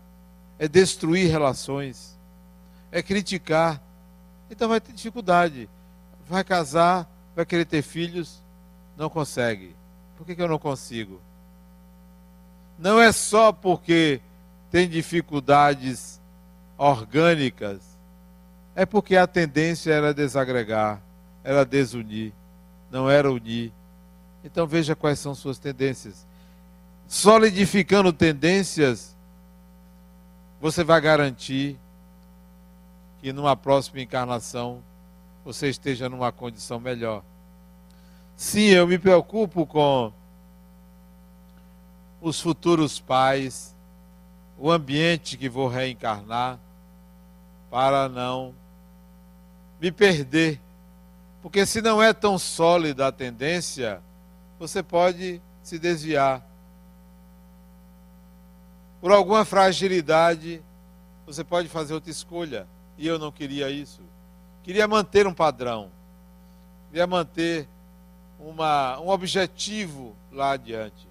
é 0.59 0.67
destruir 0.67 1.29
relações, 1.29 2.17
é 2.91 3.01
criticar. 3.01 3.81
Então 4.49 4.69
vai 4.69 4.81
ter 4.81 4.93
dificuldade. 4.93 5.69
Vai 6.27 6.43
casar, 6.43 7.09
vai 7.35 7.45
querer 7.45 7.65
ter 7.65 7.81
filhos, 7.81 8.41
não 8.97 9.09
consegue. 9.09 9.75
Por 10.17 10.25
que, 10.25 10.35
que 10.35 10.41
eu 10.41 10.47
não 10.47 10.59
consigo? 10.59 11.19
Não 12.77 12.99
é 12.99 13.11
só 13.11 13.51
porque 13.51 14.21
tem 14.69 14.87
dificuldades 14.87 16.19
orgânicas 16.77 17.91
é 18.75 18.85
porque 18.85 19.15
a 19.15 19.27
tendência 19.27 19.91
era 19.91 20.13
desagregar, 20.13 21.01
era 21.43 21.65
desunir, 21.65 22.33
não 22.89 23.09
era 23.09 23.31
unir. 23.31 23.71
Então 24.43 24.65
veja 24.65 24.95
quais 24.95 25.19
são 25.19 25.35
suas 25.35 25.59
tendências. 25.59 26.25
Solidificando 27.11 28.13
tendências, 28.13 29.13
você 30.61 30.81
vai 30.81 31.01
garantir 31.01 31.77
que 33.19 33.33
numa 33.33 33.53
próxima 33.53 33.99
encarnação 33.99 34.81
você 35.43 35.67
esteja 35.67 36.07
numa 36.07 36.31
condição 36.31 36.79
melhor. 36.79 37.21
Sim, 38.37 38.67
eu 38.67 38.87
me 38.87 38.97
preocupo 38.97 39.65
com 39.65 40.13
os 42.21 42.39
futuros 42.39 42.97
pais, 42.97 43.75
o 44.57 44.71
ambiente 44.71 45.35
que 45.35 45.49
vou 45.49 45.67
reencarnar, 45.67 46.57
para 47.69 48.07
não 48.07 48.55
me 49.81 49.91
perder. 49.91 50.61
Porque 51.41 51.65
se 51.65 51.81
não 51.81 52.01
é 52.01 52.13
tão 52.13 52.39
sólida 52.39 53.05
a 53.05 53.11
tendência, 53.11 54.01
você 54.57 54.81
pode 54.81 55.41
se 55.61 55.77
desviar. 55.77 56.49
Por 59.01 59.11
alguma 59.11 59.43
fragilidade, 59.43 60.61
você 61.25 61.43
pode 61.43 61.67
fazer 61.67 61.93
outra 61.93 62.11
escolha. 62.11 62.67
E 62.97 63.07
eu 63.07 63.17
não 63.17 63.31
queria 63.31 63.69
isso. 63.69 63.99
Queria 64.63 64.87
manter 64.87 65.25
um 65.25 65.33
padrão. 65.33 65.89
Queria 66.89 67.07
manter 67.07 67.67
uma, 68.39 68.99
um 68.99 69.09
objetivo 69.09 70.15
lá 70.31 70.51
adiante. 70.51 71.07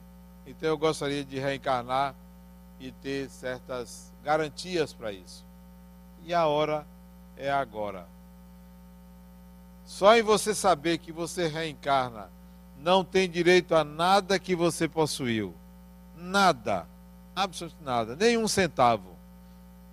Então 0.47 0.68
eu 0.68 0.78
gostaria 0.78 1.24
de 1.24 1.38
reencarnar 1.38 2.14
e 2.78 2.93
ter 2.93 3.28
certas 3.28 4.12
garantias 4.22 4.93
para 4.93 5.12
isso. 5.12 5.45
E 6.24 6.32
a 6.32 6.47
hora 6.47 6.86
é 7.36 7.51
agora. 7.51 8.07
Só 9.84 10.16
em 10.16 10.22
você 10.22 10.55
saber 10.55 10.99
que 10.99 11.11
você 11.11 11.49
reencarna, 11.49 12.30
não 12.78 13.05
tem 13.05 13.28
direito 13.28 13.74
a 13.74 13.82
nada 13.82 14.38
que 14.38 14.55
você 14.55 14.88
possuiu. 14.88 15.55
Nada. 16.16 16.86
Absolutamente 17.35 17.85
nada. 17.85 18.16
Nem 18.16 18.37
um 18.37 18.49
centavo. 18.49 19.16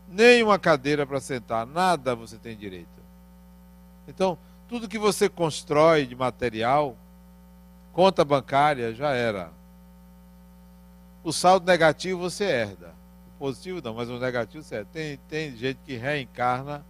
Nem 0.07 0.43
uma 0.43 0.57
cadeira 0.57 1.05
para 1.05 1.19
sentar. 1.19 1.65
Nada 1.65 2.15
você 2.15 2.37
tem 2.37 2.55
direito. 2.55 2.87
Então, 4.07 4.37
tudo 4.67 4.87
que 4.87 4.97
você 4.97 5.29
constrói 5.29 6.05
de 6.05 6.15
material, 6.15 6.95
conta 7.93 8.23
bancária, 8.23 8.93
já 8.93 9.11
era. 9.11 9.51
O 11.23 11.33
saldo 11.33 11.65
negativo 11.65 12.19
você 12.19 12.45
herda. 12.45 12.93
O 13.35 13.39
positivo 13.39 13.81
não, 13.83 13.93
mas 13.93 14.09
o 14.09 14.19
negativo 14.19 14.63
você 14.63 14.75
herda. 14.75 14.89
Tem, 14.91 15.17
tem 15.29 15.55
gente 15.55 15.79
que 15.85 15.95
reencarna 15.95 16.85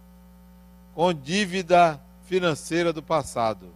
com 0.94 1.12
dívida 1.12 2.00
financeira 2.24 2.92
do 2.92 3.02
passado. 3.02 3.72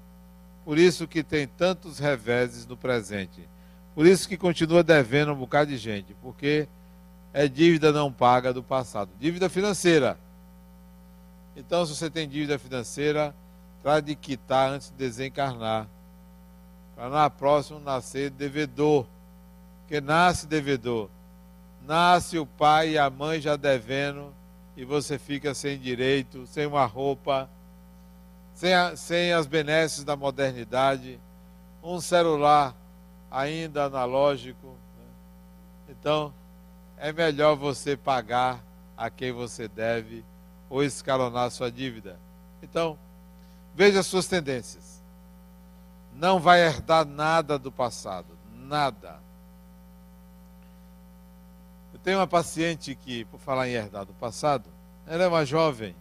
Por 0.64 0.78
isso 0.78 1.08
que 1.08 1.22
tem 1.22 1.46
tantos 1.46 1.98
reveses 1.98 2.66
no 2.66 2.76
presente. 2.76 3.48
Por 3.94 4.06
isso 4.06 4.28
que 4.28 4.36
continua 4.36 4.82
devendo 4.82 5.32
um 5.32 5.36
bocado 5.36 5.70
de 5.70 5.76
gente, 5.76 6.14
porque 6.22 6.68
é 7.32 7.46
dívida 7.46 7.92
não 7.92 8.12
paga 8.12 8.52
do 8.52 8.62
passado. 8.62 9.10
Dívida 9.18 9.48
financeira. 9.48 10.18
Então, 11.56 11.84
se 11.84 11.94
você 11.94 12.08
tem 12.08 12.28
dívida 12.28 12.58
financeira, 12.58 13.34
trate 13.82 14.08
de 14.08 14.14
quitar 14.14 14.70
antes 14.70 14.90
de 14.90 14.96
desencarnar. 14.96 15.86
Para 16.94 17.08
na 17.08 17.28
próxima 17.28 17.80
nascer 17.80 18.30
devedor. 18.30 19.06
Porque 19.80 20.00
nasce 20.00 20.46
devedor. 20.46 21.10
Nasce 21.86 22.38
o 22.38 22.46
pai 22.46 22.90
e 22.90 22.98
a 22.98 23.10
mãe 23.10 23.40
já 23.40 23.56
devendo 23.56 24.32
e 24.76 24.84
você 24.84 25.18
fica 25.18 25.54
sem 25.54 25.78
direito, 25.78 26.46
sem 26.46 26.66
uma 26.66 26.86
roupa, 26.86 27.48
sem, 28.54 28.72
a, 28.72 28.96
sem 28.96 29.32
as 29.32 29.46
benesses 29.46 30.04
da 30.04 30.16
modernidade, 30.16 31.20
um 31.82 32.00
celular 32.00 32.74
ainda 33.32 33.84
analógico. 33.84 34.66
Né? 34.66 35.04
Então, 35.88 36.32
é 36.98 37.12
melhor 37.12 37.56
você 37.56 37.96
pagar 37.96 38.62
a 38.96 39.08
quem 39.08 39.32
você 39.32 39.66
deve 39.66 40.24
ou 40.68 40.84
escalonar 40.84 41.50
sua 41.50 41.72
dívida. 41.72 42.18
Então, 42.62 42.96
veja 43.74 44.02
suas 44.02 44.26
tendências. 44.28 45.02
Não 46.14 46.38
vai 46.38 46.60
herdar 46.60 47.06
nada 47.06 47.58
do 47.58 47.72
passado, 47.72 48.38
nada. 48.54 49.18
Eu 51.92 51.98
tenho 51.98 52.18
uma 52.18 52.26
paciente 52.26 52.94
que, 52.94 53.24
por 53.24 53.40
falar 53.40 53.66
em 53.68 53.72
herdar 53.72 54.04
do 54.04 54.12
passado, 54.12 54.68
ela 55.06 55.24
é 55.24 55.26
uma 55.26 55.44
jovem, 55.44 55.96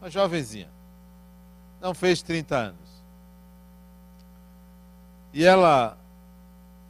uma 0.00 0.08
jovenzinha, 0.08 0.70
não 1.80 1.92
fez 1.92 2.22
30 2.22 2.56
anos. 2.56 2.88
E 5.32 5.44
ela 5.44 5.98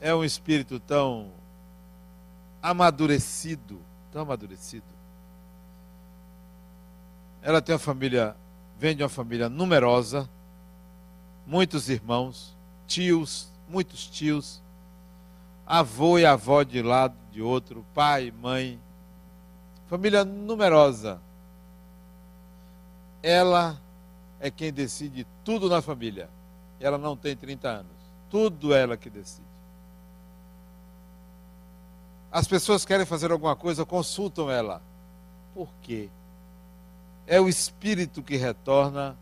é 0.01 0.15
um 0.15 0.25
espírito 0.25 0.79
tão 0.79 1.31
amadurecido, 2.63 3.81
tão 4.13 4.23
amadurecido. 4.23 4.87
Ela 7.43 7.63
tem 7.63 7.75
uma 7.75 7.79
família, 7.79 8.37
vem 8.79 8.97
de 8.97 9.03
uma 9.03 9.09
família 9.09 9.49
numerosa, 9.49 10.29
muitos 11.47 11.89
irmãos, 11.89 12.57
tios, 12.87 13.49
muitos 13.69 14.07
tios, 14.07 14.63
avô 15.67 16.19
e 16.19 16.27
avó 16.27 16.63
de 16.63 16.83
lado 16.83 17.17
de 17.31 17.41
outro, 17.41 17.85
pai, 17.95 18.33
mãe, 18.41 18.81
família 19.87 20.25
numerosa. 20.25 21.21
Ela 23.23 23.81
é 24.41 24.51
quem 24.51 24.73
decide 24.73 25.27
tudo 25.45 25.69
na 25.69 25.83
família. 25.83 26.29
Ela 26.79 26.97
não 26.99 27.17
tem 27.17 27.37
30 27.37 27.69
anos. 27.69 27.93
Tudo 28.31 28.73
ela 28.73 28.97
que 28.97 29.11
decide. 29.11 29.48
As 32.39 32.47
pessoas 32.47 32.85
querem 32.85 33.05
fazer 33.05 33.33
alguma 33.33 33.57
coisa, 33.57 33.85
consultam 33.85 34.49
ela. 34.49 34.81
Por 35.53 35.69
quê? 35.83 36.09
É 37.27 37.41
o 37.41 37.49
espírito 37.49 38.23
que 38.23 38.37
retorna 38.37 39.19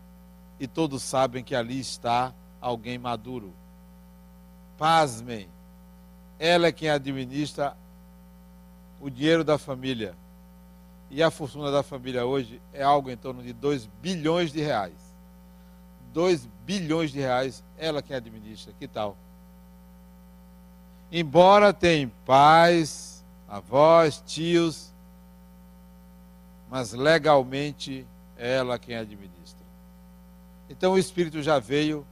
e 0.59 0.67
todos 0.67 1.01
sabem 1.01 1.43
que 1.43 1.55
ali 1.55 1.79
está 1.79 2.31
alguém 2.61 2.99
maduro. 2.99 3.51
Pasmem, 4.77 5.49
ela 6.37 6.67
é 6.67 6.71
quem 6.71 6.91
administra 6.91 7.75
o 9.01 9.09
dinheiro 9.09 9.43
da 9.43 9.57
família. 9.57 10.15
E 11.09 11.23
a 11.23 11.31
fortuna 11.31 11.71
da 11.71 11.81
família 11.81 12.23
hoje 12.23 12.61
é 12.71 12.83
algo 12.83 13.09
em 13.09 13.17
torno 13.17 13.41
de 13.41 13.51
2 13.51 13.87
bilhões 13.99 14.51
de 14.51 14.61
reais. 14.61 14.93
2 16.13 16.47
bilhões 16.63 17.11
de 17.11 17.17
reais, 17.17 17.63
ela 17.79 18.03
quem 18.03 18.15
administra. 18.15 18.71
Que 18.79 18.87
tal? 18.87 19.17
Embora 21.11 21.73
tenha 21.73 22.11
pais, 22.25 23.06
avós, 23.47 24.21
tios, 24.25 24.93
mas 26.69 26.93
legalmente 26.93 28.05
é 28.37 28.57
ela 28.57 28.77
quem 28.77 28.95
administra. 28.95 29.65
Então 30.69 30.93
o 30.93 30.97
Espírito 30.97 31.41
já 31.41 31.59
veio 31.59 32.05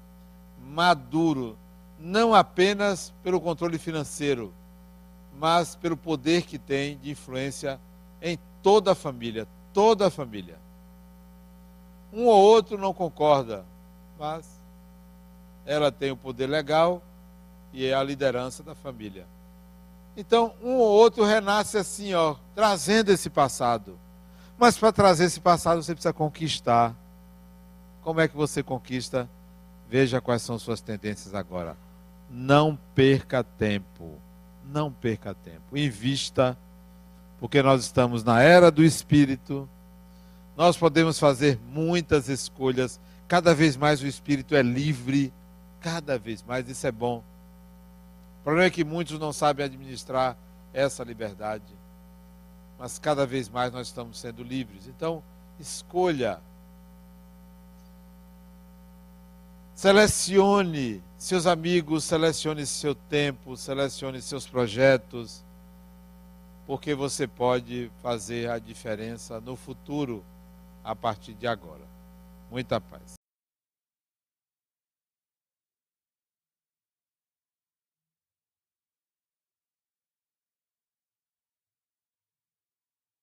maduro, 0.59 1.57
não 1.99 2.33
apenas 2.33 3.13
pelo 3.21 3.41
controle 3.41 3.77
financeiro, 3.77 4.53
mas 5.37 5.75
pelo 5.75 5.97
poder 5.97 6.43
que 6.43 6.57
tem 6.57 6.97
de 6.97 7.11
influência 7.11 7.79
em 8.21 8.39
toda 8.63 8.93
a 8.93 8.95
família, 8.95 9.47
toda 9.73 10.07
a 10.07 10.09
família. 10.09 10.57
Um 12.13 12.25
ou 12.25 12.41
outro 12.41 12.77
não 12.77 12.93
concorda, 12.93 13.65
mas 14.17 14.47
ela 15.65 15.91
tem 15.91 16.11
o 16.11 16.17
poder 16.17 16.47
legal 16.47 17.01
e 17.73 17.85
é 17.85 17.93
a 17.93 18.01
liderança 18.01 18.63
da 18.63 18.73
família. 18.73 19.27
Então, 20.17 20.53
um 20.63 20.75
ou 20.75 20.89
outro 20.91 21.25
renasce 21.25 21.77
assim, 21.77 22.13
ó, 22.13 22.35
trazendo 22.53 23.11
esse 23.11 23.29
passado. 23.29 23.99
Mas 24.57 24.77
para 24.77 24.91
trazer 24.91 25.25
esse 25.25 25.39
passado, 25.39 25.83
você 25.83 25.93
precisa 25.93 26.13
conquistar. 26.13 26.95
Como 28.01 28.21
é 28.21 28.27
que 28.27 28.35
você 28.35 28.63
conquista? 28.63 29.29
Veja 29.89 30.21
quais 30.21 30.41
são 30.41 30.57
suas 30.57 30.79
tendências 30.79 31.35
agora. 31.35 31.75
Não 32.29 32.77
perca 32.93 33.43
tempo. 33.43 34.19
Não 34.63 34.91
perca 34.91 35.33
tempo. 35.33 35.77
Invista, 35.77 36.57
porque 37.39 37.61
nós 37.61 37.83
estamos 37.83 38.23
na 38.23 38.41
era 38.41 38.71
do 38.71 38.83
espírito. 38.83 39.69
Nós 40.55 40.77
podemos 40.77 41.19
fazer 41.19 41.59
muitas 41.69 42.29
escolhas. 42.29 42.99
Cada 43.27 43.53
vez 43.53 43.75
mais 43.75 44.01
o 44.01 44.07
espírito 44.07 44.55
é 44.55 44.61
livre. 44.61 45.33
Cada 45.81 46.17
vez 46.17 46.41
mais. 46.41 46.67
Isso 46.69 46.87
é 46.87 46.91
bom. 46.91 47.21
Problema 48.45 48.67
é 48.67 48.69
que 48.69 48.85
muitos 48.85 49.19
não 49.19 49.33
sabem 49.33 49.65
administrar 49.65 50.37
essa 50.71 51.03
liberdade. 51.03 51.73
Mas 52.79 52.97
cada 52.97 53.25
vez 53.25 53.49
mais 53.49 53.73
nós 53.73 53.87
estamos 53.87 54.19
sendo 54.19 54.41
livres. 54.41 54.87
Então, 54.87 55.21
escolha 55.59 56.39
Selecione 59.75 61.03
seus 61.17 61.45
amigos, 61.45 62.05
selecione 62.05 62.65
seu 62.65 62.95
tempo, 62.95 63.57
selecione 63.57 64.21
seus 64.21 64.47
projetos, 64.47 65.43
porque 66.65 66.95
você 66.95 67.27
pode 67.27 67.91
fazer 68.01 68.49
a 68.49 68.57
diferença 68.57 69.41
no 69.41 69.57
futuro 69.57 70.23
a 70.81 70.95
partir 70.95 71.33
de 71.33 71.45
agora. 71.45 71.83
Muita 72.49 72.79
paz. 72.79 73.14